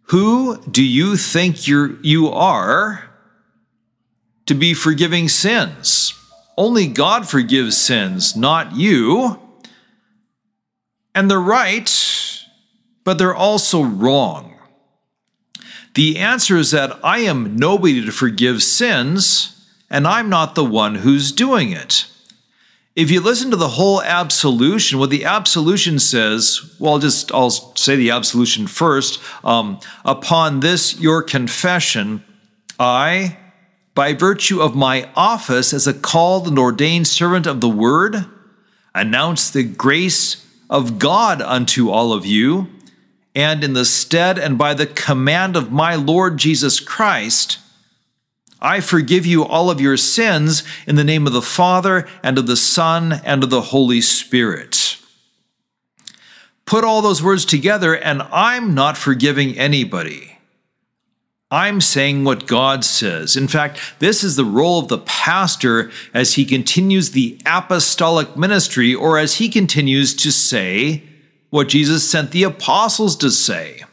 Who 0.08 0.60
do 0.64 0.84
you 0.84 1.16
think 1.16 1.68
you're, 1.68 2.02
you 2.02 2.30
are 2.30 3.08
to 4.48 4.56
be 4.56 4.74
forgiving 4.74 5.30
sins? 5.30 6.20
Only 6.58 6.88
God 6.88 7.28
forgives 7.28 7.78
sins, 7.78 8.36
not 8.36 8.76
you. 8.76 9.40
And 11.14 11.30
they're 11.30 11.40
right, 11.40 11.90
but 13.04 13.18
they're 13.18 13.36
also 13.36 13.84
wrong. 13.84 14.56
The 15.94 16.18
answer 16.18 16.58
is 16.58 16.72
that 16.72 17.00
I 17.04 17.20
am 17.20 17.56
nobody 17.56 18.06
to 18.06 18.12
forgive 18.12 18.62
sins, 18.62 19.66
and 19.90 20.06
I'm 20.06 20.30
not 20.30 20.56
the 20.56 20.66
one 20.66 20.96
who's 20.96 21.32
doing 21.32 21.72
it. 21.72 22.08
If 22.96 23.12
you 23.12 23.22
listen 23.22 23.52
to 23.52 23.58
the 23.58 23.70
whole 23.70 24.02
absolution, 24.02 25.00
what 25.00 25.10
the 25.10 25.26
absolution 25.26 26.00
says, 26.00 26.76
well, 26.80 26.94
I'll 26.94 27.00
just 27.00 27.32
I'll 27.34 27.50
say 27.50 27.98
the 27.98 28.12
absolution 28.12 28.68
first. 28.68 29.22
Um, 29.44 29.80
upon 30.06 30.62
this, 30.62 31.00
your 31.00 31.22
confession, 31.22 32.24
I, 32.80 33.38
by 33.96 34.14
virtue 34.14 34.62
of 34.62 34.75
my 34.75 35.10
office 35.16 35.74
as 35.74 35.88
a 35.88 35.94
called 35.94 36.48
and 36.48 36.60
ordained 36.60 37.08
servant 37.08 37.48
of 37.48 37.62
the 37.62 37.70
word, 37.70 38.25
announce 38.94 39.50
the 39.50 39.64
grace 39.64 40.46
of 40.70 41.00
God 41.00 41.42
unto 41.42 41.90
all 41.90 42.14
of 42.14 42.25
you 42.25 42.68
and 43.34 43.64
in 43.64 43.74
the 43.74 43.86
stead 43.86 44.38
and 44.38 44.58
by 44.58 44.74
the 44.74 44.86
command 44.86 45.56
of 45.56 45.72
my 45.72 45.96
Lord 45.96 46.38
Jesus 46.38 46.80
Christ, 46.80 47.60
I 48.62 48.80
forgive 48.80 49.25
you 49.25 49.44
all 49.44 49.70
of 49.70 49.82
your 49.82 49.98
sins 49.98 50.64
in 50.88 50.96
the 50.96 51.04
name 51.04 51.28
of 51.28 51.34
the 51.34 51.42
Father 51.42 52.08
and 52.24 52.38
of 52.38 52.48
the 52.48 52.56
Son 52.56 53.22
and 53.24 53.44
of 53.44 53.50
the 53.50 53.62
Holy 53.62 54.02
Spirit. 54.02 54.98
Put 56.66 56.84
all 56.84 57.02
those 57.02 57.22
words 57.22 57.46
together, 57.46 57.96
and 57.96 58.24
I'm 58.32 58.74
not 58.74 58.98
forgiving 58.98 59.58
anybody. 59.58 60.35
I'm 61.56 61.80
saying 61.80 62.26
what 62.26 62.48
God 62.48 62.84
says. 62.84 63.38
In 63.38 63.48
fact, 63.48 63.80
this 64.00 64.26
is 64.26 64.36
the 64.36 64.44
role 64.44 64.80
of 64.80 64.90
the 64.90 64.98
pastor 64.98 65.90
as 66.14 66.34
he 66.34 66.44
continues 66.44 67.12
the 67.12 67.40
apostolic 67.46 68.36
ministry, 68.36 68.94
or 68.94 69.18
as 69.18 69.36
he 69.36 69.48
continues 69.48 70.14
to 70.16 70.32
say, 70.32 71.04
what 71.52 71.70
Jesus 71.70 72.10
sent 72.10 72.32
the 72.32 72.44
apostles 72.44 73.16
to 73.16 73.32
say. 73.32 73.84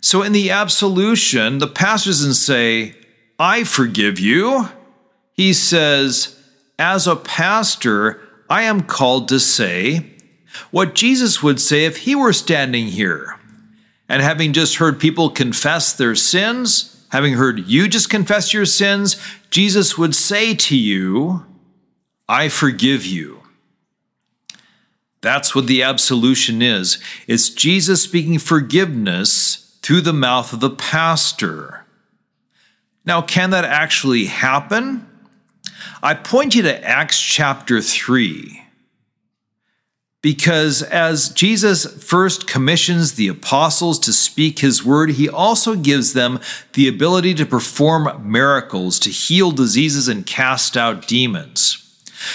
So 0.00 0.22
in 0.22 0.32
the 0.32 0.50
absolution, 0.50 1.58
the 1.58 1.68
pastor 1.68 2.10
doesn't 2.10 2.34
say, 2.34 2.96
I 3.38 3.62
forgive 3.62 4.18
you. 4.18 4.68
He 5.32 5.52
says, 5.52 6.42
as 6.76 7.06
a 7.06 7.14
pastor, 7.14 8.20
I 8.48 8.62
am 8.62 8.82
called 8.82 9.28
to 9.28 9.38
say 9.38 10.10
what 10.72 10.96
Jesus 10.96 11.40
would 11.40 11.60
say 11.60 11.84
if 11.84 11.98
he 11.98 12.16
were 12.16 12.32
standing 12.32 12.88
here. 12.88 13.39
And 14.10 14.22
having 14.22 14.52
just 14.52 14.76
heard 14.78 14.98
people 14.98 15.30
confess 15.30 15.92
their 15.92 16.16
sins, 16.16 17.00
having 17.10 17.34
heard 17.34 17.68
you 17.68 17.86
just 17.86 18.10
confess 18.10 18.52
your 18.52 18.66
sins, 18.66 19.14
Jesus 19.50 19.96
would 19.96 20.16
say 20.16 20.52
to 20.52 20.76
you, 20.76 21.46
I 22.28 22.48
forgive 22.48 23.06
you. 23.06 23.44
That's 25.20 25.54
what 25.54 25.68
the 25.68 25.84
absolution 25.84 26.60
is. 26.60 26.98
It's 27.28 27.50
Jesus 27.50 28.02
speaking 28.02 28.40
forgiveness 28.40 29.78
through 29.80 30.00
the 30.00 30.12
mouth 30.12 30.52
of 30.52 30.58
the 30.58 30.70
pastor. 30.70 31.86
Now, 33.04 33.22
can 33.22 33.50
that 33.50 33.64
actually 33.64 34.24
happen? 34.24 35.06
I 36.02 36.14
point 36.14 36.56
you 36.56 36.62
to 36.62 36.84
Acts 36.84 37.20
chapter 37.20 37.80
3. 37.80 38.60
Because 40.22 40.82
as 40.82 41.30
Jesus 41.30 41.86
first 42.04 42.46
commissions 42.46 43.14
the 43.14 43.28
apostles 43.28 43.98
to 44.00 44.12
speak 44.12 44.58
his 44.58 44.84
word, 44.84 45.12
he 45.12 45.30
also 45.30 45.74
gives 45.74 46.12
them 46.12 46.40
the 46.74 46.88
ability 46.88 47.32
to 47.34 47.46
perform 47.46 48.30
miracles, 48.30 48.98
to 49.00 49.10
heal 49.10 49.50
diseases, 49.50 50.08
and 50.08 50.26
cast 50.26 50.76
out 50.76 51.08
demons. 51.08 51.86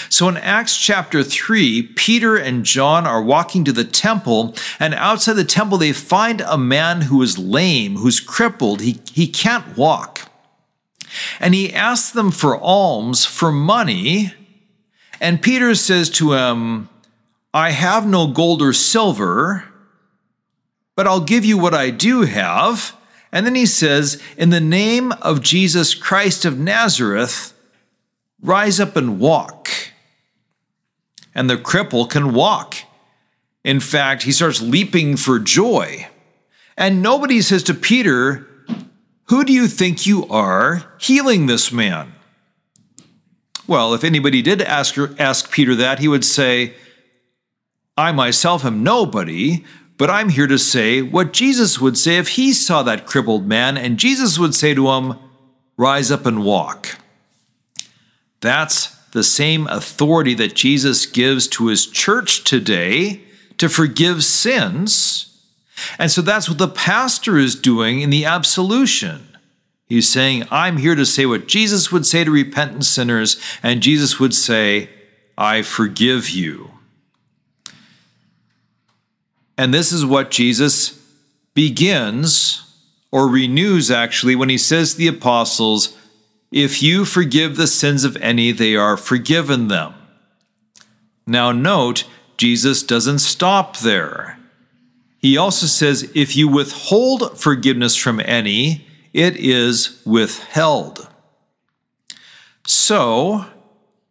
So 0.10 0.28
in 0.28 0.38
Acts 0.38 0.80
chapter 0.80 1.22
3, 1.22 1.84
Peter 1.96 2.36
and 2.36 2.66
John 2.66 3.06
are 3.06 3.22
walking 3.22 3.64
to 3.66 3.72
the 3.72 3.84
temple, 3.84 4.56
and 4.80 4.96
outside 4.96 5.34
the 5.34 5.44
temple, 5.44 5.78
they 5.78 5.94
find 5.94 6.42
a 6.42 6.58
man 6.58 7.02
who 7.02 7.22
is 7.22 7.38
lame, 7.38 7.98
who's 7.98 8.20
crippled, 8.20 8.82
he, 8.82 9.00
he 9.14 9.28
can't 9.28 9.78
walk. 9.78 10.32
And 11.40 11.54
he 11.54 11.72
asks 11.72 12.12
them 12.12 12.32
for 12.32 12.58
alms, 12.58 13.26
for 13.26 13.52
money. 13.52 14.34
And 15.22 15.42
Peter 15.42 15.76
says 15.76 16.10
to 16.12 16.34
him, 16.34 16.90
I 17.56 17.72
have 17.72 18.06
no 18.06 18.28
gold 18.28 18.62
or 18.62 18.74
silver, 18.74 19.64
but 20.94 21.08
I'll 21.08 21.22
give 21.22 21.46
you 21.46 21.58
what 21.58 21.74
I 21.74 21.90
do 21.90 22.24
have. 22.24 22.98
And 23.32 23.46
then 23.46 23.56
he 23.56 23.66
says, 23.66 24.22
In 24.38 24.50
the 24.50 24.60
name 24.60 25.14
of 25.22 25.42
Jesus 25.42 25.96
Christ 25.96 26.44
of 26.44 26.60
Nazareth, 26.60 27.54
rise 28.42 28.82
up 28.82 28.98
and 28.98 29.22
walk. 29.22 29.70
And 31.34 31.50
the 31.50 31.56
cripple 31.56 32.10
can 32.10 32.34
walk. 32.34 32.76
In 33.64 33.80
fact, 33.80 34.24
he 34.24 34.34
starts 34.34 34.62
leaping 34.62 35.16
for 35.16 35.40
joy. 35.40 36.08
And 36.76 37.02
nobody 37.02 37.42
says 37.42 37.64
to 37.64 37.74
Peter, 37.74 38.46
Who 39.30 39.46
do 39.46 39.54
you 39.54 39.70
think 39.70 40.06
you 40.06 40.28
are 40.28 40.92
healing 40.98 41.46
this 41.46 41.72
man? 41.72 42.16
Well, 43.66 43.94
if 43.94 44.04
anybody 44.04 44.42
did 44.42 44.62
ask, 44.62 44.98
ask 45.18 45.50
Peter 45.50 45.74
that, 45.76 46.00
he 46.00 46.10
would 46.10 46.26
say, 46.26 46.74
I 47.98 48.12
myself 48.12 48.66
am 48.66 48.84
nobody, 48.84 49.64
but 49.98 50.10
I'm 50.10 50.30
here 50.30 50.48
to 50.48 50.60
say 50.60 51.02
what 51.02 51.32
Jesus 51.32 51.80
would 51.80 51.98
say 51.98 52.18
if 52.18 52.30
he 52.30 52.52
saw 52.52 52.84
that 52.84 53.06
crippled 53.06 53.48
man, 53.48 53.78
and 53.78 53.98
Jesus 53.98 54.38
would 54.38 54.54
say 54.54 54.74
to 54.74 54.90
him, 54.90 55.18
Rise 55.78 56.10
up 56.10 56.26
and 56.26 56.44
walk. 56.44 56.98
That's 58.42 58.96
the 59.12 59.24
same 59.24 59.68
authority 59.68 60.34
that 60.36 60.56
Jesus 60.56 61.06
gives 61.06 61.48
to 61.50 61.68
his 61.68 61.86
church 61.86 62.44
today 62.44 63.22
to 63.58 63.70
forgive 63.70 64.24
sins. 64.24 65.42
And 66.00 66.12
so 66.12 66.22
that's 66.22 66.48
what 66.48 66.58
the 66.58 66.68
pastor 66.68 67.38
is 67.38 67.56
doing 67.56 68.02
in 68.02 68.10
the 68.10 68.26
absolution. 68.26 69.38
He's 69.88 70.10
saying, 70.10 70.46
I'm 70.50 70.78
here 70.78 70.96
to 70.96 71.06
say 71.06 71.26
what 71.26 71.48
Jesus 71.48 71.92
would 71.92 72.06
say 72.06 72.24
to 72.24 72.32
repentant 72.32 72.86
sinners, 72.86 73.40
and 73.62 73.82
Jesus 73.82 74.20
would 74.20 74.34
say, 74.34 74.90
I 75.38 75.62
forgive 75.62 76.30
you. 76.30 76.75
And 79.58 79.74
this 79.74 79.92
is 79.92 80.06
what 80.06 80.32
Jesus 80.32 81.00
begins 81.54 82.62
or 83.12 83.28
renews 83.28 83.90
actually 83.90 84.36
when 84.36 84.50
he 84.50 84.58
says 84.58 84.92
to 84.92 84.98
the 84.98 85.08
apostles, 85.08 85.98
If 86.52 86.84
you 86.84 87.06
forgive 87.06 87.56
the 87.56 87.68
sins 87.68 88.04
of 88.04 88.18
any, 88.18 88.52
they 88.52 88.76
are 88.76 88.98
forgiven 88.98 89.70
them. 89.70 89.94
Now, 91.26 91.52
note, 91.52 92.06
Jesus 92.38 92.84
doesn't 92.84 93.20
stop 93.20 93.78
there. 93.78 94.38
He 95.18 95.38
also 95.38 95.66
says, 95.66 96.12
If 96.14 96.36
you 96.36 96.48
withhold 96.48 97.40
forgiveness 97.40 97.96
from 97.96 98.20
any, 98.20 98.86
it 99.14 99.38
is 99.38 100.02
withheld. 100.06 101.08
So, 102.68 103.46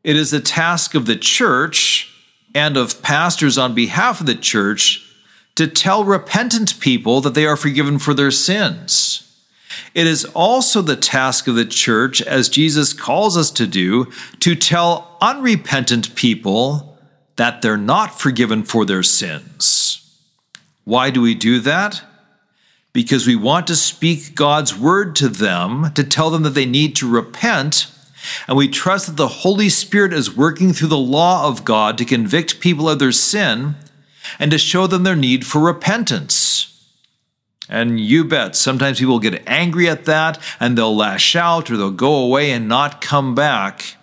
it 0.02 0.16
is 0.16 0.30
the 0.30 0.40
task 0.40 0.94
of 0.94 1.06
the 1.06 1.16
church 1.16 2.10
and 2.54 2.76
of 2.76 3.02
pastors 3.02 3.58
on 3.58 3.74
behalf 3.74 4.20
of 4.20 4.26
the 4.26 4.34
church 4.34 5.03
to 5.56 5.66
tell 5.66 6.04
repentant 6.04 6.80
people 6.80 7.20
that 7.20 7.34
they 7.34 7.46
are 7.46 7.56
forgiven 7.56 7.98
for 7.98 8.14
their 8.14 8.30
sins. 8.30 9.20
It 9.94 10.06
is 10.06 10.24
also 10.26 10.82
the 10.82 10.96
task 10.96 11.46
of 11.46 11.54
the 11.54 11.64
church, 11.64 12.20
as 12.22 12.48
Jesus 12.48 12.92
calls 12.92 13.36
us 13.36 13.50
to 13.52 13.66
do, 13.66 14.10
to 14.40 14.54
tell 14.54 15.16
unrepentant 15.20 16.14
people 16.14 16.98
that 17.36 17.62
they're 17.62 17.76
not 17.76 18.18
forgiven 18.20 18.62
for 18.62 18.84
their 18.84 19.02
sins. 19.02 20.00
Why 20.84 21.10
do 21.10 21.20
we 21.20 21.34
do 21.34 21.60
that? 21.60 22.02
Because 22.92 23.26
we 23.26 23.34
want 23.36 23.66
to 23.68 23.76
speak 23.76 24.34
God's 24.34 24.76
word 24.76 25.16
to 25.16 25.28
them, 25.28 25.92
to 25.94 26.04
tell 26.04 26.30
them 26.30 26.42
that 26.42 26.50
they 26.50 26.66
need 26.66 26.94
to 26.96 27.10
repent, 27.10 27.90
and 28.46 28.56
we 28.56 28.68
trust 28.68 29.06
that 29.06 29.16
the 29.16 29.28
Holy 29.28 29.68
Spirit 29.68 30.12
is 30.12 30.36
working 30.36 30.72
through 30.72 30.88
the 30.88 30.96
law 30.96 31.48
of 31.48 31.64
God 31.64 31.98
to 31.98 32.04
convict 32.04 32.60
people 32.60 32.88
of 32.88 32.98
their 32.98 33.12
sin 33.12 33.74
and 34.38 34.50
to 34.50 34.58
show 34.58 34.86
them 34.86 35.02
their 35.02 35.16
need 35.16 35.46
for 35.46 35.60
repentance. 35.60 36.70
And 37.68 37.98
you 37.98 38.24
bet, 38.24 38.56
sometimes 38.56 38.98
people 38.98 39.18
get 39.18 39.42
angry 39.46 39.88
at 39.88 40.04
that 40.04 40.38
and 40.60 40.76
they'll 40.76 40.94
lash 40.94 41.34
out 41.34 41.70
or 41.70 41.76
they'll 41.76 41.90
go 41.90 42.14
away 42.14 42.50
and 42.50 42.68
not 42.68 43.00
come 43.00 43.34
back. 43.34 43.96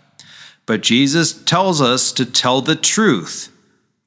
But 0.65 0.81
Jesus 0.81 1.33
tells 1.43 1.81
us 1.81 2.11
to 2.13 2.25
tell 2.25 2.61
the 2.61 2.75
truth. 2.75 3.49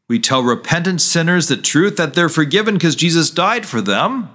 We 0.09 0.19
tell 0.19 0.43
repentant 0.43 1.01
sinners 1.01 1.49
the 1.49 1.57
truth 1.57 1.97
that 1.97 2.15
they're 2.15 2.29
forgiven 2.29 2.75
because 2.75 2.97
Jesus 2.97 3.31
died 3.31 3.67
for 3.67 3.81
them. 3.81 4.31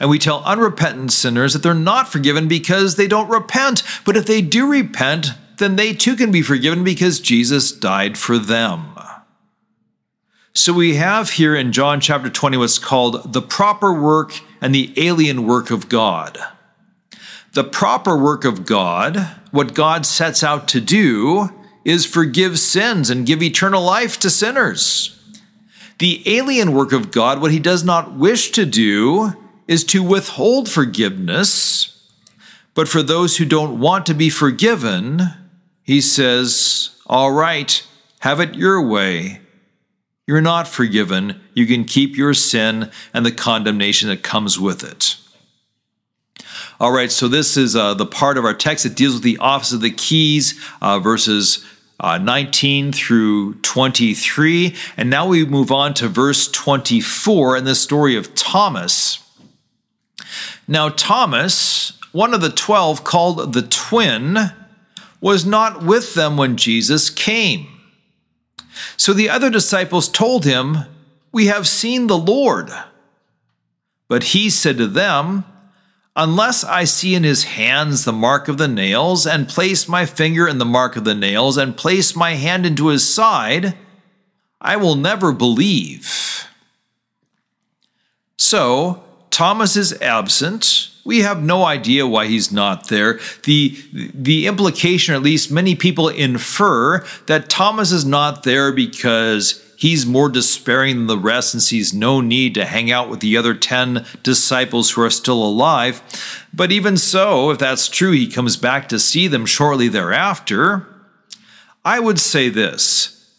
And 0.00 0.10
we 0.10 0.18
tell 0.18 0.42
unrepentant 0.44 1.12
sinners 1.12 1.52
that 1.52 1.62
they're 1.62 1.74
not 1.74 2.08
forgiven 2.08 2.48
because 2.48 2.96
they 2.96 3.06
don't 3.06 3.28
repent. 3.28 3.82
But 4.04 4.16
if 4.16 4.26
they 4.26 4.42
do 4.42 4.68
repent, 4.68 5.28
then 5.58 5.76
they 5.76 5.92
too 5.92 6.16
can 6.16 6.30
be 6.30 6.42
forgiven 6.42 6.82
because 6.82 7.20
Jesus 7.20 7.72
died 7.72 8.16
for 8.16 8.38
them. 8.38 8.97
So 10.54 10.72
we 10.72 10.96
have 10.96 11.30
here 11.30 11.54
in 11.54 11.72
John 11.72 12.00
chapter 12.00 12.30
20 12.30 12.56
what's 12.56 12.78
called 12.78 13.32
the 13.32 13.42
proper 13.42 13.92
work 13.92 14.40
and 14.60 14.74
the 14.74 14.92
alien 14.96 15.46
work 15.46 15.70
of 15.70 15.88
God. 15.88 16.38
The 17.52 17.64
proper 17.64 18.16
work 18.16 18.44
of 18.44 18.64
God, 18.64 19.16
what 19.50 19.74
God 19.74 20.04
sets 20.06 20.42
out 20.42 20.66
to 20.68 20.80
do, 20.80 21.50
is 21.84 22.06
forgive 22.06 22.58
sins 22.58 23.08
and 23.08 23.26
give 23.26 23.42
eternal 23.42 23.82
life 23.82 24.18
to 24.20 24.30
sinners. 24.30 25.14
The 25.98 26.22
alien 26.26 26.72
work 26.72 26.92
of 26.92 27.10
God, 27.10 27.40
what 27.40 27.52
he 27.52 27.58
does 27.58 27.84
not 27.84 28.14
wish 28.14 28.50
to 28.52 28.64
do, 28.64 29.32
is 29.66 29.84
to 29.84 30.02
withhold 30.02 30.68
forgiveness. 30.68 32.08
But 32.74 32.88
for 32.88 33.02
those 33.02 33.36
who 33.36 33.44
don't 33.44 33.80
want 33.80 34.06
to 34.06 34.14
be 34.14 34.30
forgiven, 34.30 35.22
he 35.82 36.00
says, 36.00 36.90
All 37.06 37.32
right, 37.32 37.84
have 38.20 38.40
it 38.40 38.54
your 38.54 38.82
way 38.86 39.40
you're 40.28 40.42
not 40.42 40.68
forgiven. 40.68 41.40
You 41.54 41.66
can 41.66 41.86
keep 41.86 42.14
your 42.14 42.34
sin 42.34 42.90
and 43.14 43.24
the 43.24 43.32
condemnation 43.32 44.10
that 44.10 44.22
comes 44.22 44.60
with 44.60 44.84
it. 44.84 45.16
All 46.78 46.92
right, 46.92 47.10
so 47.10 47.28
this 47.28 47.56
is 47.56 47.74
uh, 47.74 47.94
the 47.94 48.04
part 48.04 48.36
of 48.36 48.44
our 48.44 48.52
text 48.52 48.84
that 48.84 48.94
deals 48.94 49.14
with 49.14 49.22
the 49.22 49.38
office 49.38 49.72
of 49.72 49.80
the 49.80 49.90
keys, 49.90 50.62
uh, 50.82 50.98
verses 50.98 51.64
uh, 51.98 52.18
19 52.18 52.92
through 52.92 53.54
23. 53.54 54.76
And 54.98 55.08
now 55.08 55.26
we 55.26 55.46
move 55.46 55.72
on 55.72 55.94
to 55.94 56.08
verse 56.08 56.46
24 56.50 57.56
and 57.56 57.66
the 57.66 57.74
story 57.74 58.14
of 58.14 58.34
Thomas. 58.34 59.24
Now, 60.68 60.90
Thomas, 60.90 61.98
one 62.12 62.34
of 62.34 62.42
the 62.42 62.50
twelve 62.50 63.02
called 63.02 63.54
the 63.54 63.62
twin, 63.62 64.36
was 65.22 65.46
not 65.46 65.82
with 65.82 66.12
them 66.12 66.36
when 66.36 66.58
Jesus 66.58 67.08
came. 67.08 67.77
So 68.96 69.12
the 69.12 69.30
other 69.30 69.50
disciples 69.50 70.08
told 70.08 70.44
him, 70.44 70.78
We 71.32 71.46
have 71.46 71.68
seen 71.68 72.06
the 72.06 72.18
Lord. 72.18 72.70
But 74.08 74.24
he 74.24 74.50
said 74.50 74.78
to 74.78 74.86
them, 74.86 75.44
Unless 76.16 76.64
I 76.64 76.84
see 76.84 77.14
in 77.14 77.22
his 77.22 77.44
hands 77.44 78.04
the 78.04 78.12
mark 78.12 78.48
of 78.48 78.58
the 78.58 78.66
nails, 78.66 79.24
and 79.26 79.48
place 79.48 79.86
my 79.88 80.04
finger 80.04 80.48
in 80.48 80.58
the 80.58 80.64
mark 80.64 80.96
of 80.96 81.04
the 81.04 81.14
nails, 81.14 81.56
and 81.56 81.76
place 81.76 82.16
my 82.16 82.34
hand 82.34 82.66
into 82.66 82.88
his 82.88 83.08
side, 83.08 83.76
I 84.60 84.76
will 84.76 84.96
never 84.96 85.32
believe. 85.32 86.48
So, 88.36 89.04
Thomas 89.38 89.76
is 89.76 89.92
absent. 90.02 90.90
We 91.04 91.20
have 91.20 91.40
no 91.40 91.64
idea 91.64 92.08
why 92.08 92.26
he's 92.26 92.50
not 92.50 92.88
there. 92.88 93.20
The, 93.44 93.78
the 94.12 94.48
implication, 94.48 95.14
or 95.14 95.16
at 95.16 95.22
least 95.22 95.52
many 95.52 95.76
people 95.76 96.08
infer, 96.08 97.06
that 97.26 97.48
Thomas 97.48 97.92
is 97.92 98.04
not 98.04 98.42
there 98.42 98.72
because 98.72 99.64
he's 99.76 100.04
more 100.04 100.28
despairing 100.28 100.96
than 100.96 101.06
the 101.06 101.16
rest 101.16 101.54
and 101.54 101.62
sees 101.62 101.94
no 101.94 102.20
need 102.20 102.54
to 102.54 102.64
hang 102.64 102.90
out 102.90 103.08
with 103.08 103.20
the 103.20 103.36
other 103.36 103.54
10 103.54 104.04
disciples 104.24 104.90
who 104.90 105.02
are 105.02 105.08
still 105.08 105.40
alive. 105.40 106.02
But 106.52 106.72
even 106.72 106.96
so, 106.96 107.52
if 107.52 107.60
that's 107.60 107.88
true, 107.88 108.10
he 108.10 108.26
comes 108.26 108.56
back 108.56 108.88
to 108.88 108.98
see 108.98 109.28
them 109.28 109.46
shortly 109.46 109.86
thereafter. 109.86 110.84
I 111.84 112.00
would 112.00 112.18
say 112.18 112.48
this 112.48 113.32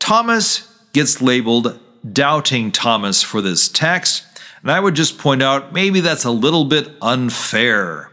Thomas 0.00 0.68
gets 0.92 1.22
labeled 1.22 1.78
doubting 2.12 2.72
Thomas 2.72 3.22
for 3.22 3.40
this 3.40 3.68
text. 3.68 4.26
And 4.62 4.70
I 4.70 4.80
would 4.80 4.94
just 4.94 5.18
point 5.18 5.42
out 5.42 5.72
maybe 5.72 6.00
that's 6.00 6.24
a 6.24 6.30
little 6.30 6.64
bit 6.64 6.90
unfair. 7.02 8.10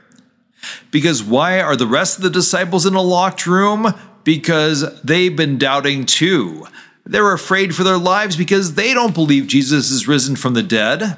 Because 0.92 1.24
why 1.24 1.62
are 1.62 1.76
the 1.76 1.88
rest 1.88 2.18
of 2.18 2.24
the 2.24 2.30
disciples 2.30 2.86
in 2.86 2.96
a 2.96 3.02
locked 3.02 3.46
room? 3.46 3.94
Because 4.24 5.02
they've 5.02 5.36
been 5.36 5.58
doubting 5.58 6.06
too. 6.06 6.68
They're 7.06 7.34
afraid 7.34 7.74
for 7.74 7.84
their 7.84 7.98
lives 7.98 8.36
because 8.36 8.76
they 8.76 8.94
don't 8.94 9.16
believe 9.16 9.48
Jesus 9.48 9.90
is 9.90 10.08
risen 10.08 10.36
from 10.36 10.54
the 10.54 10.64
dead 10.64 11.18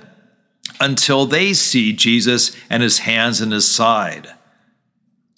until 0.80 1.26
they 1.26 1.54
see 1.54 1.94
Jesus 1.94 2.56
and 2.70 2.84
his 2.84 3.00
hands 3.00 3.42
and 3.42 3.52
his 3.52 3.68
side. 3.68 4.34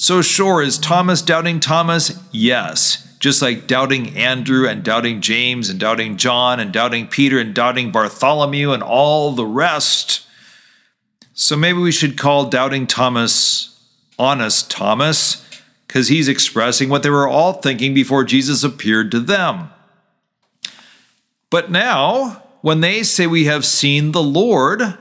So, 0.03 0.21
sure, 0.21 0.61
is 0.61 0.77
Thomas 0.77 1.21
doubting 1.21 1.61
Thomas? 1.61 2.21
Yes 2.33 3.09
just 3.23 3.41
like 3.41 3.67
doubting 3.67 4.17
Andrew 4.17 4.67
and 4.67 4.83
doubting 4.83 5.21
James 5.21 5.69
and 5.69 5.79
doubting 5.79 6.17
John 6.17 6.59
and 6.59 6.73
doubting 6.73 7.07
Peter 7.07 7.39
and 7.39 7.55
doubting 7.55 7.89
Bartholomew 7.89 8.71
and 8.73 8.83
all 8.83 9.31
the 9.31 9.45
rest. 9.45 10.27
So 11.33 11.55
maybe 11.55 11.79
we 11.79 11.93
should 11.93 12.17
call 12.17 12.49
doubting 12.49 12.85
Thomas 12.85 13.79
honest 14.19 14.69
Thomas 14.69 15.47
because 15.87 16.09
he's 16.09 16.27
expressing 16.27 16.89
what 16.89 17.01
they 17.01 17.09
were 17.09 17.29
all 17.29 17.53
thinking 17.53 17.93
before 17.93 18.25
Jesus 18.25 18.61
appeared 18.61 19.09
to 19.11 19.21
them. 19.21 19.69
But 21.49 21.71
now, 21.71 22.43
when 22.59 22.81
they 22.81 23.03
say 23.03 23.25
we 23.25 23.45
have 23.45 23.63
seen 23.63 24.11
the 24.11 24.21
Lord, 24.21 24.97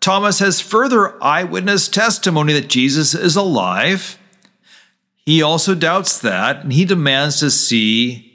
Thomas 0.00 0.38
has 0.38 0.62
further 0.62 1.22
eyewitness 1.22 1.88
testimony 1.88 2.54
that 2.54 2.68
Jesus 2.68 3.14
is 3.14 3.36
alive 3.36 4.18
he 5.26 5.42
also 5.42 5.74
doubts 5.74 6.18
that, 6.20 6.62
and 6.62 6.72
he 6.72 6.84
demands 6.84 7.40
to 7.40 7.50
see 7.50 8.32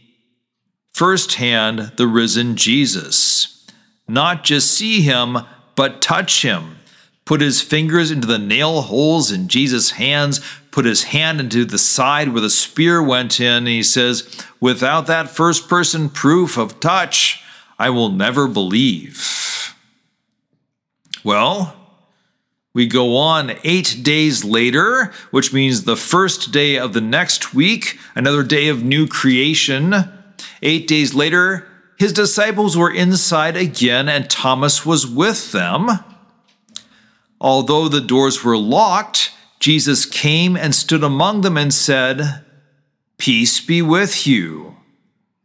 firsthand 0.94 1.94
the 1.96 2.06
risen 2.06 2.58
Jesus. 2.58 3.66
Not 4.10 4.44
just 4.44 4.70
see 4.72 5.02
him, 5.02 5.38
but 5.76 6.02
touch 6.02 6.42
him. 6.42 6.78
Put 7.24 7.40
his 7.40 7.62
fingers 7.62 8.12
into 8.12 8.28
the 8.28 8.38
nail 8.38 8.82
holes 8.82 9.32
in 9.32 9.48
Jesus' 9.48 9.92
hands, 9.92 10.42
put 10.70 10.84
his 10.84 11.04
hand 11.04 11.40
into 11.40 11.64
the 11.64 11.78
side 11.78 12.34
where 12.34 12.42
the 12.42 12.50
spear 12.50 13.02
went 13.02 13.40
in. 13.40 13.60
And 13.60 13.68
he 13.68 13.84
says, 13.84 14.46
Without 14.60 15.08
that 15.08 15.30
first 15.30 15.70
person 15.70 16.10
proof 16.10 16.58
of 16.58 16.82
touch, 16.82 17.42
I 17.80 17.90
will 17.90 18.10
never 18.10 18.50
believe. 18.50 19.76
Well, 21.24 21.81
we 22.74 22.88
go 22.88 23.18
on 23.18 23.54
eight 23.64 24.00
days 24.02 24.46
later, 24.46 25.12
which 25.30 25.52
means 25.52 25.84
the 25.84 25.98
first 25.98 26.52
day 26.52 26.78
of 26.78 26.94
the 26.94 27.02
next 27.02 27.54
week, 27.54 28.00
another 28.16 28.44
day 28.44 28.70
of 28.70 28.84
new 28.84 29.08
creation. 29.08 29.94
Eight 30.62 30.88
days 30.88 31.14
later, 31.14 31.68
his 31.98 32.14
disciples 32.14 32.78
were 32.78 32.94
inside 32.94 33.58
again, 33.58 34.08
and 34.08 34.30
Thomas 34.30 34.86
was 34.86 35.06
with 35.06 35.52
them. 35.52 35.90
Although 37.42 37.90
the 37.90 38.00
doors 38.00 38.44
were 38.44 38.58
locked, 38.58 39.32
Jesus 39.60 40.06
came 40.06 40.56
and 40.56 40.74
stood 40.74 41.04
among 41.04 41.42
them 41.42 41.58
and 41.58 41.74
said, 41.74 42.46
Peace 43.18 43.60
be 43.60 43.82
with 43.82 44.26
you. 44.26 44.78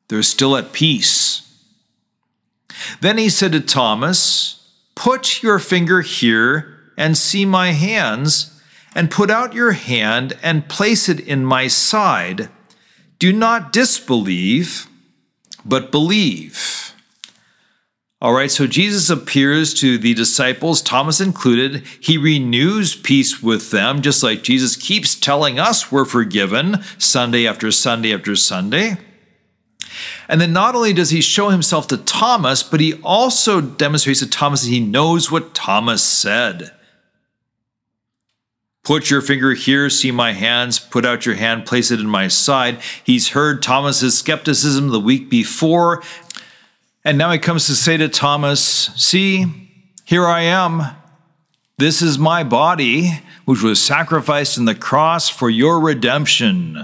They're 0.09 0.23
still 0.23 0.57
at 0.57 0.73
peace. 0.73 1.43
Then 3.01 3.19
he 3.19 3.29
said 3.29 3.51
to 3.53 3.61
Thomas, 3.61 4.71
Put 4.95 5.43
your 5.43 5.59
finger 5.59 6.03
here 6.03 6.76
and 6.97 7.17
see 7.17 7.45
my 7.45 7.73
hands, 7.73 8.61
and 8.95 9.11
put 9.11 9.31
out 9.31 9.55
your 9.55 9.73
hand 9.73 10.37
and 10.43 10.69
place 10.69 11.09
it 11.09 11.21
in 11.21 11.45
my 11.45 11.67
side. 11.67 12.49
Do 13.19 13.33
not 13.33 13.73
disbelieve, 13.73 14.87
but 15.65 15.91
believe. 15.91 16.95
All 18.23 18.33
right, 18.33 18.51
so 18.51 18.67
Jesus 18.67 19.11
appears 19.11 19.75
to 19.75 19.99
the 19.99 20.15
disciples, 20.15 20.81
Thomas 20.81 21.21
included. 21.21 21.85
He 22.01 22.17
renews 22.17 22.97
peace 22.97 23.43
with 23.43 23.71
them, 23.71 24.01
just 24.01 24.23
like 24.23 24.43
Jesus 24.43 24.75
keeps 24.75 25.15
telling 25.15 25.59
us 25.59 25.93
we're 25.93 26.07
forgiven 26.07 26.83
Sunday 26.97 27.47
after 27.47 27.71
Sunday 27.71 28.15
after 28.15 28.35
Sunday. 28.35 28.97
And 30.29 30.41
then 30.41 30.55
not 30.55 30.75
only 30.75 30.95
does 30.95 31.11
he 31.11 31.21
show 31.21 31.51
himself 31.51 31.87
to 31.89 31.99
Thomas, 31.99 32.63
but 32.63 32.81
he 32.81 32.95
also 33.03 33.61
demonstrates 33.61 34.21
to 34.21 34.29
Thomas 34.29 34.63
that 34.63 34.71
he 34.71 34.81
knows 34.81 35.31
what 35.31 35.55
Thomas 35.55 36.03
said. 36.03 36.73
Put 38.87 39.11
your 39.11 39.21
finger 39.21 39.53
here, 39.53 39.91
see 39.91 40.13
my 40.13 40.33
hands, 40.33 40.79
put 40.79 41.05
out 41.05 41.27
your 41.27 41.35
hand, 41.35 41.67
place 41.67 41.91
it 41.91 41.99
in 41.99 42.07
my 42.07 42.29
side. 42.29 42.79
He's 43.03 43.31
heard 43.31 43.61
Thomas's 43.61 44.17
skepticism 44.17 44.91
the 44.91 45.01
week 45.01 45.29
before, 45.29 46.05
and 47.05 47.19
now 47.19 47.33
he 47.33 47.41
comes 47.41 47.67
to 47.67 47.75
say 47.75 47.97
to 47.97 48.09
Thomas, 48.09 48.61
See, 48.61 49.45
here 50.05 50.25
I 50.25 50.43
am. 50.43 50.95
This 51.79 52.01
is 52.01 52.17
my 52.17 52.45
body, 52.45 53.23
which 53.45 53.61
was 53.61 53.83
sacrificed 53.83 54.57
in 54.57 54.67
the 54.67 54.75
cross 54.77 55.29
for 55.29 55.51
your 55.51 55.81
redemption. 55.81 56.79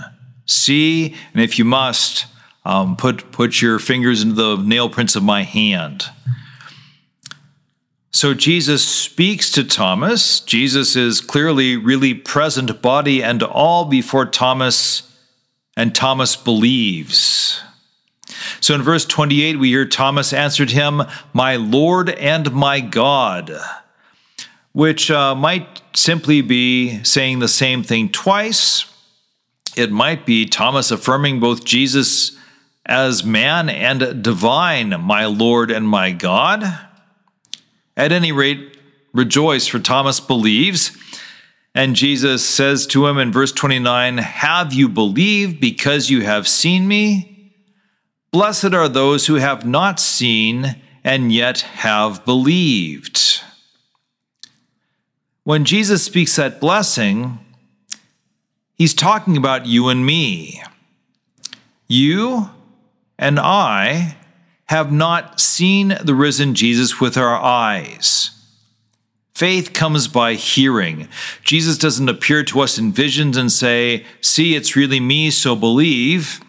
See, 0.44 1.14
and 1.32 1.40
if 1.40 1.56
you 1.56 1.64
must, 1.64 2.26
um, 2.64 2.96
put, 2.96 3.30
put 3.30 3.62
your 3.62 3.78
fingers 3.78 4.24
into 4.24 4.34
the 4.34 4.56
nail 4.56 4.90
prints 4.90 5.14
of 5.14 5.22
my 5.22 5.44
hand. 5.44 6.06
So 8.14 8.34
Jesus 8.34 8.86
speaks 8.86 9.50
to 9.52 9.64
Thomas. 9.64 10.40
Jesus 10.40 10.96
is 10.96 11.22
clearly 11.22 11.78
really 11.78 12.12
present, 12.12 12.82
body 12.82 13.22
and 13.22 13.42
all, 13.42 13.86
before 13.86 14.26
Thomas, 14.26 15.10
and 15.78 15.94
Thomas 15.94 16.36
believes. 16.36 17.62
So 18.60 18.74
in 18.74 18.82
verse 18.82 19.06
28, 19.06 19.58
we 19.58 19.70
hear 19.70 19.86
Thomas 19.86 20.34
answered 20.34 20.72
him, 20.72 21.02
My 21.32 21.56
Lord 21.56 22.10
and 22.10 22.52
my 22.52 22.80
God, 22.80 23.50
which 24.72 25.10
uh, 25.10 25.34
might 25.34 25.80
simply 25.94 26.42
be 26.42 27.02
saying 27.04 27.38
the 27.38 27.48
same 27.48 27.82
thing 27.82 28.10
twice. 28.10 28.84
It 29.74 29.90
might 29.90 30.26
be 30.26 30.44
Thomas 30.44 30.90
affirming 30.90 31.40
both 31.40 31.64
Jesus 31.64 32.36
as 32.84 33.24
man 33.24 33.70
and 33.70 34.22
divine, 34.22 35.00
my 35.00 35.24
Lord 35.24 35.70
and 35.70 35.88
my 35.88 36.10
God. 36.12 36.90
At 37.96 38.12
any 38.12 38.32
rate, 38.32 38.78
rejoice, 39.12 39.66
for 39.66 39.78
Thomas 39.78 40.20
believes. 40.20 40.96
And 41.74 41.96
Jesus 41.96 42.44
says 42.44 42.86
to 42.88 43.06
him 43.06 43.18
in 43.18 43.32
verse 43.32 43.52
29 43.52 44.18
Have 44.18 44.72
you 44.72 44.88
believed 44.88 45.60
because 45.60 46.10
you 46.10 46.22
have 46.22 46.46
seen 46.46 46.88
me? 46.88 47.54
Blessed 48.30 48.72
are 48.72 48.88
those 48.88 49.26
who 49.26 49.34
have 49.34 49.66
not 49.66 50.00
seen 50.00 50.76
and 51.04 51.32
yet 51.32 51.60
have 51.60 52.24
believed. 52.24 53.42
When 55.44 55.64
Jesus 55.64 56.04
speaks 56.04 56.36
that 56.36 56.60
blessing, 56.60 57.38
he's 58.74 58.94
talking 58.94 59.36
about 59.36 59.66
you 59.66 59.88
and 59.88 60.06
me. 60.06 60.62
You 61.88 62.50
and 63.18 63.38
I 63.38 64.16
have 64.72 64.90
not 64.90 65.38
seen 65.38 65.94
the 66.02 66.14
risen 66.14 66.54
Jesus 66.54 66.98
with 66.98 67.18
our 67.18 67.36
eyes. 67.36 68.30
Faith 69.34 69.74
comes 69.74 70.08
by 70.08 70.32
hearing. 70.32 71.08
Jesus 71.44 71.76
doesn't 71.76 72.08
appear 72.08 72.42
to 72.44 72.60
us 72.60 72.78
in 72.78 72.90
visions 72.90 73.36
and 73.36 73.52
say, 73.52 74.06
See, 74.22 74.54
it's 74.54 74.74
really 74.74 74.98
me, 74.98 75.30
so 75.30 75.54
believe. 75.54 76.40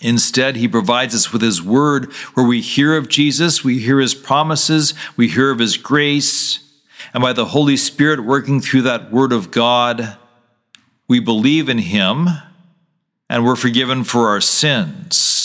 Instead, 0.00 0.54
he 0.54 0.68
provides 0.68 1.12
us 1.12 1.32
with 1.32 1.42
his 1.42 1.60
word 1.60 2.12
where 2.34 2.46
we 2.46 2.60
hear 2.60 2.96
of 2.96 3.08
Jesus, 3.08 3.64
we 3.64 3.80
hear 3.80 3.98
his 3.98 4.14
promises, 4.14 4.94
we 5.16 5.26
hear 5.26 5.50
of 5.50 5.58
his 5.58 5.76
grace, 5.76 6.60
and 7.12 7.20
by 7.20 7.32
the 7.32 7.46
Holy 7.46 7.76
Spirit 7.76 8.24
working 8.24 8.60
through 8.60 8.82
that 8.82 9.10
word 9.10 9.32
of 9.32 9.50
God, 9.50 10.16
we 11.08 11.18
believe 11.18 11.68
in 11.68 11.78
him 11.78 12.28
and 13.28 13.44
we're 13.44 13.56
forgiven 13.56 14.04
for 14.04 14.28
our 14.28 14.40
sins. 14.40 15.39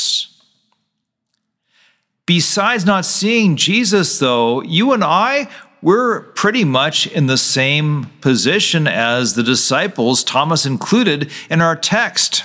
Besides 2.26 2.86
not 2.86 3.06
seeing 3.06 3.56
Jesus, 3.56 4.18
though, 4.18 4.62
you 4.64 4.94
and 4.94 5.04
I, 5.04 5.48
we're 5.82 6.22
pretty 6.32 6.64
much 6.64 7.06
in 7.06 7.28
the 7.28 7.38
same 7.38 8.06
position 8.22 8.88
as 8.88 9.36
the 9.36 9.44
disciples, 9.44 10.24
Thomas 10.24 10.66
included, 10.66 11.32
in 11.50 11.62
our 11.62 11.76
text. 11.76 12.44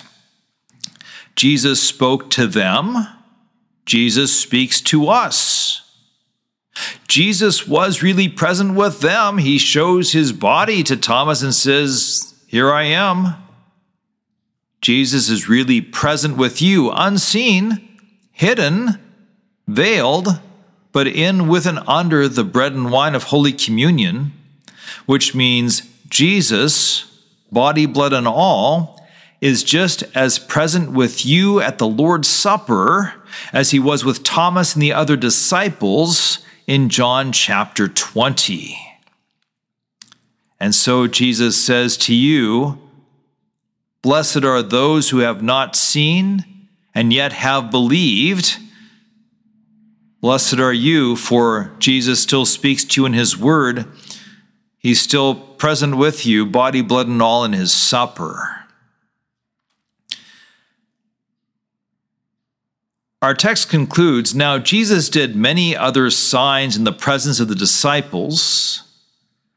Jesus 1.34 1.82
spoke 1.82 2.28
to 2.30 2.46
them, 2.46 3.06
Jesus 3.86 4.38
speaks 4.38 4.82
to 4.82 5.08
us. 5.08 5.90
Jesus 7.08 7.66
was 7.66 8.02
really 8.02 8.28
present 8.28 8.74
with 8.74 9.00
them. 9.00 9.38
He 9.38 9.58
shows 9.58 10.12
his 10.12 10.32
body 10.32 10.82
to 10.84 10.96
Thomas 10.96 11.42
and 11.42 11.54
says, 11.54 12.34
Here 12.46 12.72
I 12.72 12.84
am. 12.84 13.34
Jesus 14.80 15.28
is 15.28 15.48
really 15.48 15.80
present 15.80 16.36
with 16.36 16.62
you, 16.62 16.90
unseen, 16.90 17.98
hidden 18.32 18.98
veiled, 19.74 20.40
but 20.92 21.06
in 21.06 21.48
with 21.48 21.66
and 21.66 21.80
under 21.86 22.28
the 22.28 22.44
bread 22.44 22.72
and 22.72 22.90
wine 22.90 23.14
of 23.14 23.24
Holy 23.24 23.52
Communion, 23.52 24.32
which 25.06 25.34
means 25.34 25.82
Jesus, 26.08 27.22
body, 27.50 27.86
blood, 27.86 28.12
and 28.12 28.26
all, 28.26 29.00
is 29.40 29.64
just 29.64 30.02
as 30.14 30.38
present 30.38 30.92
with 30.92 31.24
you 31.24 31.60
at 31.60 31.78
the 31.78 31.86
Lord's 31.86 32.28
Supper 32.28 33.14
as 33.52 33.70
he 33.70 33.78
was 33.78 34.04
with 34.04 34.22
Thomas 34.22 34.74
and 34.74 34.82
the 34.82 34.92
other 34.92 35.16
disciples 35.16 36.40
in 36.66 36.88
John 36.88 37.32
chapter 37.32 37.88
20. 37.88 38.76
And 40.58 40.74
so 40.74 41.06
Jesus 41.06 41.56
says 41.56 41.96
to 41.98 42.14
you, 42.14 42.78
Blessed 44.02 44.44
are 44.44 44.62
those 44.62 45.10
who 45.10 45.18
have 45.18 45.42
not 45.42 45.76
seen 45.76 46.68
and 46.94 47.12
yet 47.12 47.32
have 47.32 47.70
believed. 47.70 48.58
Blessed 50.20 50.58
are 50.58 50.72
you, 50.72 51.16
for 51.16 51.72
Jesus 51.78 52.20
still 52.20 52.44
speaks 52.44 52.84
to 52.84 53.00
you 53.00 53.06
in 53.06 53.14
his 53.14 53.38
word. 53.38 53.86
He's 54.76 55.00
still 55.00 55.34
present 55.34 55.96
with 55.96 56.26
you, 56.26 56.44
body, 56.44 56.82
blood, 56.82 57.08
and 57.08 57.22
all, 57.22 57.42
in 57.44 57.54
his 57.54 57.72
supper. 57.72 58.66
Our 63.22 63.34
text 63.34 63.70
concludes 63.70 64.34
Now 64.34 64.58
Jesus 64.58 65.08
did 65.08 65.36
many 65.36 65.74
other 65.74 66.10
signs 66.10 66.76
in 66.76 66.84
the 66.84 66.92
presence 66.92 67.40
of 67.40 67.48
the 67.48 67.54
disciples, 67.54 68.82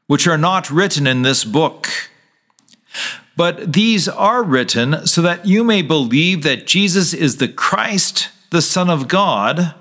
which 0.06 0.26
are 0.26 0.38
not 0.38 0.70
written 0.70 1.06
in 1.06 1.22
this 1.22 1.44
book. 1.44 1.88
But 3.36 3.72
these 3.72 4.08
are 4.08 4.42
written 4.42 5.06
so 5.06 5.20
that 5.22 5.46
you 5.46 5.62
may 5.62 5.82
believe 5.82 6.42
that 6.42 6.66
Jesus 6.66 7.12
is 7.12 7.36
the 7.36 7.48
Christ, 7.48 8.30
the 8.50 8.62
Son 8.62 8.88
of 8.88 9.08
God 9.08 9.74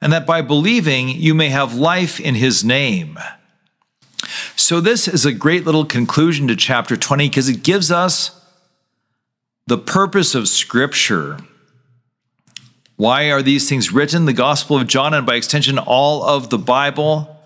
and 0.00 0.12
that 0.12 0.26
by 0.26 0.40
believing 0.40 1.08
you 1.08 1.34
may 1.34 1.48
have 1.48 1.74
life 1.74 2.20
in 2.20 2.34
his 2.34 2.64
name. 2.64 3.18
So, 4.56 4.80
this 4.80 5.08
is 5.08 5.26
a 5.26 5.32
great 5.32 5.64
little 5.64 5.84
conclusion 5.84 6.46
to 6.48 6.56
chapter 6.56 6.96
20 6.96 7.28
because 7.28 7.48
it 7.48 7.62
gives 7.62 7.90
us 7.90 8.40
the 9.66 9.78
purpose 9.78 10.34
of 10.34 10.48
Scripture. 10.48 11.38
Why 12.96 13.30
are 13.30 13.42
these 13.42 13.68
things 13.68 13.92
written? 13.92 14.26
The 14.26 14.32
Gospel 14.32 14.76
of 14.76 14.86
John, 14.86 15.14
and 15.14 15.26
by 15.26 15.36
extension, 15.36 15.78
all 15.78 16.22
of 16.22 16.50
the 16.50 16.58
Bible, 16.58 17.36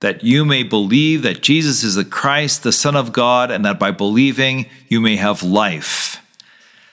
that 0.00 0.22
you 0.22 0.44
may 0.44 0.62
believe 0.62 1.22
that 1.22 1.42
Jesus 1.42 1.82
is 1.82 1.96
the 1.96 2.04
Christ, 2.04 2.62
the 2.62 2.72
Son 2.72 2.94
of 2.94 3.12
God, 3.12 3.50
and 3.50 3.64
that 3.64 3.78
by 3.78 3.90
believing 3.90 4.66
you 4.88 5.00
may 5.00 5.16
have 5.16 5.42
life. 5.42 6.22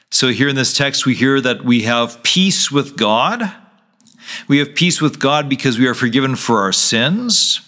So, 0.10 0.30
here 0.30 0.50
in 0.50 0.56
this 0.56 0.76
text, 0.76 1.06
we 1.06 1.14
hear 1.16 1.40
that 1.40 1.64
we 1.64 1.84
have 1.84 2.24
peace 2.24 2.72
with 2.72 2.98
God 2.98 3.54
we 4.48 4.60
have 4.60 4.76
peace 4.76 5.02
with 5.02 5.20
God 5.20 5.50
because 5.50 5.80
we 5.80 5.88
are 5.88 5.94
forgiven 5.94 6.36
for 6.36 6.62
our 6.62 6.74
sins. 6.74 7.62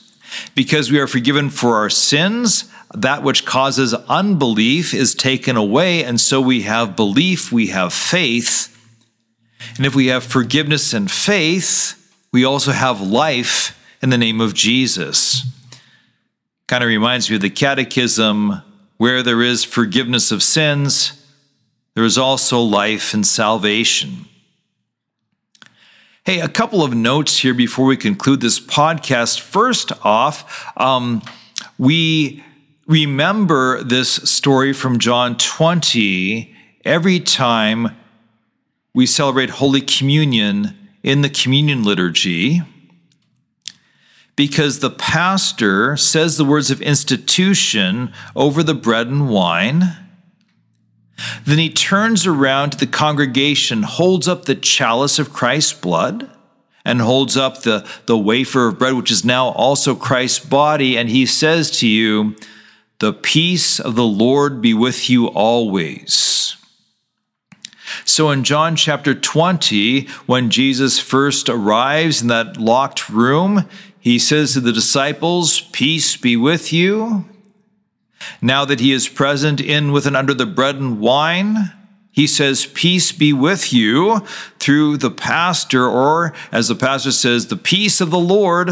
Because 0.56 0.92
we 0.92 1.00
are 1.00 1.08
forgiven 1.08 1.50
for 1.50 1.76
our 1.76 1.90
sins, 1.90 2.72
that 2.94 3.24
which 3.24 3.46
causes 3.46 3.94
unbelief 3.94 4.94
is 4.94 5.16
taken 5.16 5.56
away, 5.56 6.04
and 6.04 6.20
so 6.20 6.42
we 6.42 6.64
have 6.64 6.96
belief, 6.96 7.52
we 7.52 7.68
have 7.68 7.94
faith. 7.94 8.70
And 9.78 9.86
if 9.86 9.96
we 9.96 10.08
have 10.08 10.24
forgiveness 10.24 10.94
and 10.94 11.10
faith, 11.10 12.00
we 12.32 12.44
also 12.44 12.72
have 12.72 13.02
life 13.02 13.80
in 14.02 14.10
the 14.10 14.18
name 14.18 14.42
of 14.42 14.54
Jesus. 14.54 15.44
Kind 16.68 16.84
of 16.84 16.88
reminds 16.88 17.30
me 17.30 17.36
of 17.36 17.42
the 17.42 17.50
catechism 17.50 18.62
where 18.98 19.24
there 19.24 19.42
is 19.42 19.64
forgiveness 19.64 20.32
of 20.32 20.44
sins, 20.44 21.20
there 21.96 22.06
is 22.06 22.18
also 22.18 22.60
life 22.60 23.14
and 23.14 23.26
salvation. 23.26 24.26
Hey, 26.26 26.40
a 26.40 26.48
couple 26.48 26.82
of 26.82 26.96
notes 26.96 27.40
here 27.40 27.54
before 27.54 27.86
we 27.86 27.98
conclude 27.98 28.40
this 28.40 28.58
podcast. 28.58 29.42
First 29.42 29.92
off, 30.06 30.72
um, 30.78 31.22
we 31.78 32.42
remember 32.88 33.84
this 33.84 34.10
story 34.10 34.72
from 34.72 35.00
John 35.00 35.36
20 35.36 36.56
every 36.86 37.20
time 37.20 37.98
we 38.94 39.06
celebrate 39.06 39.50
Holy 39.50 39.82
Communion 39.82 40.78
in 41.04 41.24
the 41.24 41.30
communion 41.30 41.84
liturgy 41.84 42.62
because 44.38 44.80
the 44.80 44.92
pastor 44.92 45.98
says 45.98 46.38
the 46.38 46.46
words 46.46 46.72
of 46.72 46.82
institution 46.82 48.14
over 48.34 48.64
the 48.64 48.74
bread 48.74 49.08
and 49.08 49.28
wine. 49.28 50.03
Then 51.46 51.60
he 51.60 51.70
turns 51.70 52.26
around 52.26 52.72
to 52.72 52.78
the 52.78 52.88
congregation, 52.88 53.84
holds 53.84 54.28
up 54.28 54.46
the 54.46 54.56
chalice 54.56 55.20
of 55.20 55.34
Christ's 55.34 55.74
blood, 55.74 56.30
and 56.86 57.02
holds 57.02 57.38
up 57.38 57.62
the, 57.62 57.88
the 58.08 58.18
wafer 58.18 58.68
of 58.68 58.80
bread, 58.80 58.94
which 58.94 59.12
is 59.12 59.24
now 59.24 59.50
also 59.50 59.96
Christ's 59.96 60.44
body, 60.44 60.98
and 60.98 61.10
he 61.10 61.26
says 61.26 61.72
to 61.80 61.88
you, 61.88 62.36
The 63.00 63.14
peace 63.14 63.80
of 63.80 63.96
the 63.96 64.04
Lord 64.04 64.62
be 64.62 64.74
with 64.74 65.10
you 65.10 65.28
always. 65.28 66.58
So 68.06 68.32
in 68.32 68.44
John 68.44 68.76
chapter 68.76 69.14
20, 69.14 70.08
when 70.26 70.50
Jesus 70.50 71.00
first 71.00 71.48
arrives 71.48 72.22
in 72.22 72.28
that 72.28 72.58
locked 72.58 73.10
room, 73.10 73.70
he 74.00 74.20
says 74.20 74.54
to 74.54 74.60
the 74.60 74.74
disciples, 74.74 75.62
Peace 75.72 76.18
be 76.18 76.36
with 76.36 76.74
you. 76.74 77.26
Now 78.42 78.66
that 78.66 78.80
he 78.80 78.92
is 78.92 79.08
present 79.08 79.62
in 79.62 79.92
with 79.92 80.06
and 80.06 80.16
under 80.16 80.34
the 80.34 80.46
bread 80.46 80.76
and 80.76 81.00
wine, 81.00 81.72
he 82.12 82.28
says, 82.28 82.66
Peace 82.66 83.12
be 83.12 83.34
with 83.34 83.74
you 83.74 84.20
through 84.60 84.98
the 84.98 85.12
pastor, 85.12 85.88
or 85.88 86.34
as 86.52 86.68
the 86.68 86.76
pastor 86.76 87.12
says, 87.12 87.48
the 87.48 87.56
peace 87.56 88.02
of 88.02 88.12
the 88.12 88.20
Lord, 88.20 88.70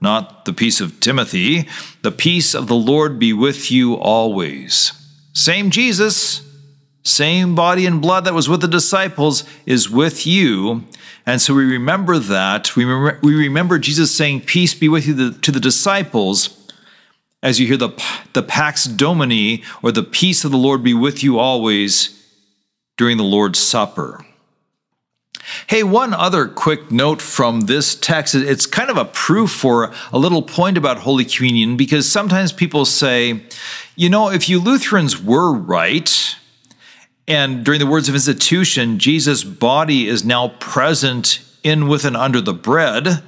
not 0.00 0.44
the 0.44 0.52
peace 0.52 0.80
of 0.80 1.00
Timothy, 1.00 1.68
the 2.02 2.12
peace 2.12 2.54
of 2.54 2.68
the 2.68 2.76
Lord 2.76 3.18
be 3.18 3.32
with 3.32 3.70
you 3.70 3.94
always. 3.94 4.92
Same 5.32 5.70
Jesus 5.70 6.46
same 7.06 7.54
body 7.54 7.86
and 7.86 8.02
blood 8.02 8.24
that 8.24 8.34
was 8.34 8.48
with 8.48 8.60
the 8.60 8.66
disciples 8.66 9.44
is 9.64 9.88
with 9.88 10.26
you. 10.26 10.84
And 11.24 11.40
so 11.40 11.54
we 11.54 11.64
remember 11.64 12.18
that. 12.18 12.74
We 12.74 12.84
remember, 12.84 13.78
Jesus 13.78 14.12
saying, 14.12 14.40
Peace 14.40 14.74
be 14.74 14.88
with 14.88 15.06
you 15.06 15.32
to 15.32 15.52
the 15.52 15.60
disciples 15.60 16.65
as 17.46 17.60
you 17.60 17.66
hear 17.68 17.76
the, 17.76 17.90
the 18.32 18.42
Pax 18.42 18.86
Domini 18.86 19.62
or 19.80 19.92
the 19.92 20.02
peace 20.02 20.44
of 20.44 20.50
the 20.50 20.56
Lord 20.56 20.82
be 20.82 20.92
with 20.92 21.22
you 21.22 21.38
always 21.38 22.28
during 22.96 23.18
the 23.18 23.22
Lord's 23.22 23.60
Supper. 23.60 24.26
Hey, 25.68 25.84
one 25.84 26.12
other 26.12 26.48
quick 26.48 26.90
note 26.90 27.22
from 27.22 27.62
this 27.62 27.94
text. 27.94 28.34
It's 28.34 28.66
kind 28.66 28.90
of 28.90 28.96
a 28.96 29.04
proof 29.04 29.52
for 29.52 29.92
a 30.12 30.18
little 30.18 30.42
point 30.42 30.76
about 30.76 30.98
Holy 30.98 31.24
Communion 31.24 31.76
because 31.76 32.10
sometimes 32.10 32.52
people 32.52 32.84
say, 32.84 33.44
you 33.94 34.08
know, 34.08 34.28
if 34.28 34.48
you 34.48 34.58
Lutherans 34.58 35.22
were 35.22 35.52
right, 35.52 36.34
and 37.28 37.64
during 37.64 37.78
the 37.78 37.86
words 37.86 38.08
of 38.08 38.16
institution, 38.16 38.98
Jesus' 38.98 39.44
body 39.44 40.08
is 40.08 40.24
now 40.24 40.48
present 40.48 41.40
in, 41.62 41.86
with, 41.86 42.04
and 42.04 42.16
under 42.16 42.40
the 42.40 42.54
bread. 42.54 43.22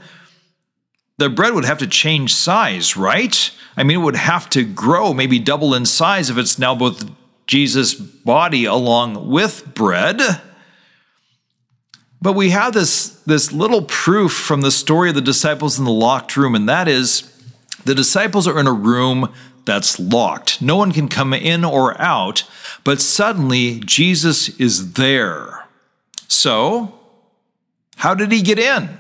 The 1.19 1.29
bread 1.29 1.55
would 1.55 1.65
have 1.65 1.79
to 1.79 1.87
change 1.87 2.33
size, 2.33 2.97
right? 2.97 3.51
I 3.77 3.83
mean, 3.83 3.99
it 3.99 4.05
would 4.05 4.17
have 4.17 4.49
to 4.51 4.65
grow, 4.65 5.13
maybe 5.13 5.39
double 5.39 5.75
in 5.75 5.85
size 5.85 6.31
if 6.31 6.39
it's 6.39 6.59
now 6.59 6.75
both 6.75 7.11
Jesus' 7.47 7.95
body 7.95 8.65
along 8.65 9.29
with 9.29 9.75
bread. 9.75 10.21
But 12.21 12.33
we 12.35 12.51
have 12.51 12.73
this, 12.73 13.11
this 13.27 13.53
little 13.53 13.83
proof 13.83 14.33
from 14.33 14.61
the 14.61 14.71
story 14.71 15.09
of 15.09 15.15
the 15.15 15.21
disciples 15.21 15.79
in 15.79 15.85
the 15.85 15.91
locked 15.91 16.37
room, 16.37 16.55
and 16.55 16.69
that 16.69 16.89
is 16.89 17.35
the 17.85 17.95
disciples 17.95 18.47
are 18.47 18.59
in 18.59 18.67
a 18.67 18.73
room 18.73 19.33
that's 19.65 20.01
locked. 20.01 20.63
No 20.63 20.77
one 20.77 20.93
can 20.93 21.09
come 21.09 21.33
in 21.33 21.65
or 21.65 22.01
out, 22.01 22.45
but 22.85 23.01
suddenly 23.01 23.81
Jesus 23.81 24.49
is 24.61 24.95
there. 24.95 25.67
So, 26.27 26.99
how 27.97 28.15
did 28.15 28.33
he 28.33 28.43
get 28.43 28.59
in? 28.59 28.99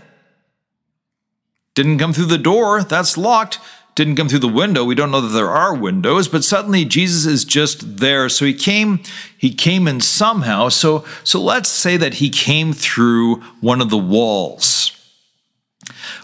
Didn't 1.79 1.99
come 1.99 2.13
through 2.13 2.25
the 2.25 2.39
door, 2.39 2.83
that's 2.83 3.17
locked. 3.17 3.61
Didn't 3.95 4.17
come 4.17 4.29
through 4.29 4.41
the 4.41 4.49
window. 4.49 4.83
We 4.85 4.97
don't 4.97 5.13
know 5.13 5.21
that 5.21 5.29
there 5.29 5.51
are 5.51 5.73
windows, 5.73 6.27
but 6.27 6.43
suddenly 6.43 6.85
Jesus 6.85 7.25
is 7.25 7.45
just 7.45 7.99
there. 7.99 8.29
So 8.29 8.47
he 8.47 8.53
came, 8.53 9.01
he 9.37 9.55
came 9.55 9.87
in 9.87 10.01
somehow. 10.01 10.71
So, 10.71 11.05
so 11.23 11.41
let's 11.41 11.69
say 11.69 11.97
that 11.97 12.15
he 12.15 12.31
came 12.31 12.73
through 12.73 13.37
one 13.61 13.81
of 13.81 13.91
the 13.91 13.97
walls. 13.97 14.91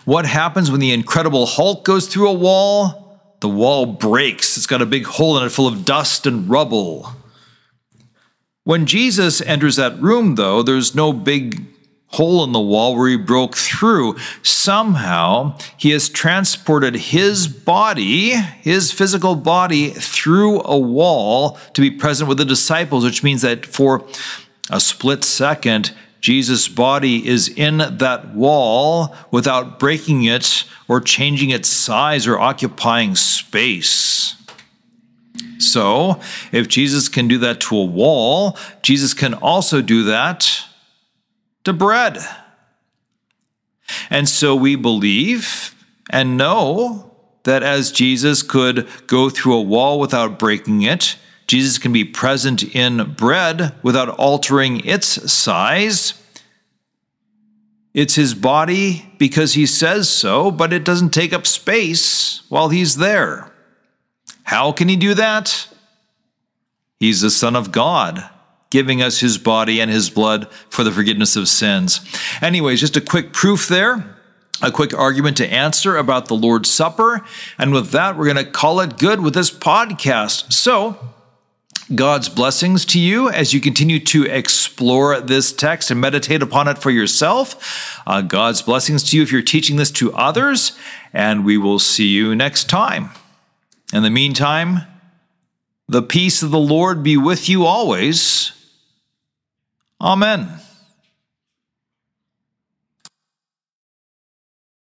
What 0.05 0.27
happens 0.27 0.73
when 0.73 0.81
the 0.81 0.91
Incredible 0.91 1.47
Hulk 1.47 1.85
goes 1.85 2.09
through 2.09 2.31
a 2.31 2.33
wall? 2.33 3.21
The 3.39 3.49
wall 3.49 3.87
breaks. 3.87 4.57
It's 4.57 4.67
got 4.67 4.83
a 4.83 4.87
big 4.87 5.07
hole 5.07 5.39
in 5.39 5.47
it 5.47 5.51
full 5.51 5.69
of 5.69 5.85
dust 5.85 6.27
and 6.27 6.51
rubble. 6.51 7.13
When 8.65 8.87
Jesus 8.87 9.41
enters 9.41 9.77
that 9.77 10.03
room, 10.03 10.35
though, 10.35 10.65
there's 10.65 10.97
no 10.97 11.13
big 11.13 11.65
hole 12.15 12.45
in 12.45 12.53
the 12.53 12.61
wall 12.61 12.97
where 12.97 13.09
he 13.09 13.17
broke 13.17 13.57
through. 13.57 14.17
Somehow, 14.43 15.57
he 15.77 15.91
has 15.91 16.09
transported 16.09 16.95
his 16.95 17.47
body, 17.49 18.31
his 18.31 18.93
physical 18.93 19.35
body, 19.35 19.91
through 19.91 20.63
a 20.65 20.79
wall 20.79 21.59
to 21.75 21.81
be 21.81 21.91
present 21.91 22.29
with 22.29 22.39
the 22.39 22.45
disciples, 22.45 23.05
which 23.05 23.23
means 23.23 23.43
that 23.43 23.67
for 23.67 24.05
a 24.71 24.81
split 24.81 25.25
second, 25.25 25.95
Jesus' 26.21 26.69
body 26.69 27.27
is 27.27 27.49
in 27.49 27.79
that 27.79 28.35
wall 28.35 29.15
without 29.31 29.79
breaking 29.79 30.25
it 30.25 30.65
or 30.89 31.01
changing 31.01 31.51
its 31.51 31.69
size 31.69 32.27
or 32.27 32.39
occupying 32.39 33.15
space. 33.15 34.37
So, 35.59 36.21
if 36.53 36.69
Jesus 36.69 37.09
can 37.09 37.29
do 37.29 37.39
that 37.39 37.61
to 37.63 37.77
a 37.77 37.85
wall, 37.85 38.57
Jesus 38.83 39.13
can 39.15 39.35
also 39.35 39.83
do 39.83 40.05
that 40.05 40.65
to 41.65 41.73
bread. 41.73 42.19
And 44.11 44.29
so 44.29 44.55
we 44.55 44.77
believe 44.77 45.75
and 46.11 46.37
know 46.37 47.11
that 47.45 47.63
as 47.63 47.93
Jesus 47.93 48.43
could 48.43 48.89
go 49.07 49.29
through 49.29 49.55
a 49.55 49.63
wall 49.63 49.99
without 49.99 50.39
breaking 50.39 50.83
it, 50.83 51.17
Jesus 51.47 51.79
can 51.79 51.93
be 51.93 52.05
present 52.05 52.63
in 52.75 53.15
bread 53.15 53.75
without 53.83 54.09
altering 54.09 54.85
its 54.87 55.31
size. 55.31 56.15
It's 57.93 58.15
his 58.15 58.35
body 58.35 59.13
because 59.19 59.55
he 59.55 59.67
says 59.67 60.09
so, 60.09 60.51
but 60.51 60.73
it 60.73 60.85
doesn't 60.85 61.11
take 61.11 61.33
up 61.33 61.47
space 61.47 62.43
while 62.49 62.71
he's 62.71 62.97
there. 62.97 63.53
How 64.45 64.73
can 64.73 64.89
he 64.89 64.97
do 64.97 65.15
that? 65.15 65.69
He's 66.99 67.21
the 67.21 67.31
Son 67.31 67.55
of 67.55 67.73
God, 67.73 68.29
giving 68.75 69.01
us 69.01 69.21
his 69.21 69.39
body 69.39 69.81
and 69.81 69.89
his 69.89 70.11
blood 70.11 70.51
for 70.69 70.83
the 70.83 70.91
forgiveness 70.91 71.37
of 71.37 71.47
sins. 71.47 72.01
Anyways, 72.43 72.81
just 72.81 72.97
a 72.97 73.01
quick 73.01 73.33
proof 73.33 73.69
there 73.69 74.17
a 74.63 74.73
quick 74.73 74.93
argument 74.93 75.37
to 75.37 75.47
answer 75.47 75.97
about 75.97 76.27
the 76.27 76.35
Lord's 76.35 76.71
Supper. 76.71 77.25
And 77.57 77.73
with 77.73 77.91
that, 77.91 78.17
we're 78.17 78.33
going 78.33 78.45
to 78.45 78.51
call 78.51 78.81
it 78.81 78.99
good 78.99 79.21
with 79.21 79.35
this 79.35 79.51
podcast. 79.51 80.53
So, 80.53 80.97
God's 81.95 82.29
blessings 82.29 82.85
to 82.87 82.99
you 82.99 83.29
as 83.29 83.53
you 83.53 83.61
continue 83.61 83.99
to 84.07 84.25
explore 84.25 85.21
this 85.21 85.53
text 85.53 85.91
and 85.91 86.01
meditate 86.01 86.41
upon 86.41 86.67
it 86.67 86.79
for 86.79 86.91
yourself. 86.91 88.01
Uh, 88.07 88.23
God's 88.23 88.63
blessings 88.63 89.03
to 89.11 89.17
you 89.17 89.23
if 89.23 89.31
you're 89.31 89.43
teaching 89.43 89.77
this 89.77 89.91
to 89.93 90.15
others, 90.15 90.79
and 91.13 91.45
we 91.45 91.59
will 91.59 91.79
see 91.79 92.09
you 92.09 92.35
next 92.35 92.69
time. 92.69 93.11
In 93.93 94.03
the 94.03 94.11
meantime, 94.11 94.87
the 95.89 96.03
peace 96.03 96.43
of 96.43 96.51
the 96.51 96.59
Lord 96.59 97.03
be 97.03 97.17
with 97.17 97.49
you 97.49 97.67
always. 97.67 98.53
Amen. 100.05 100.64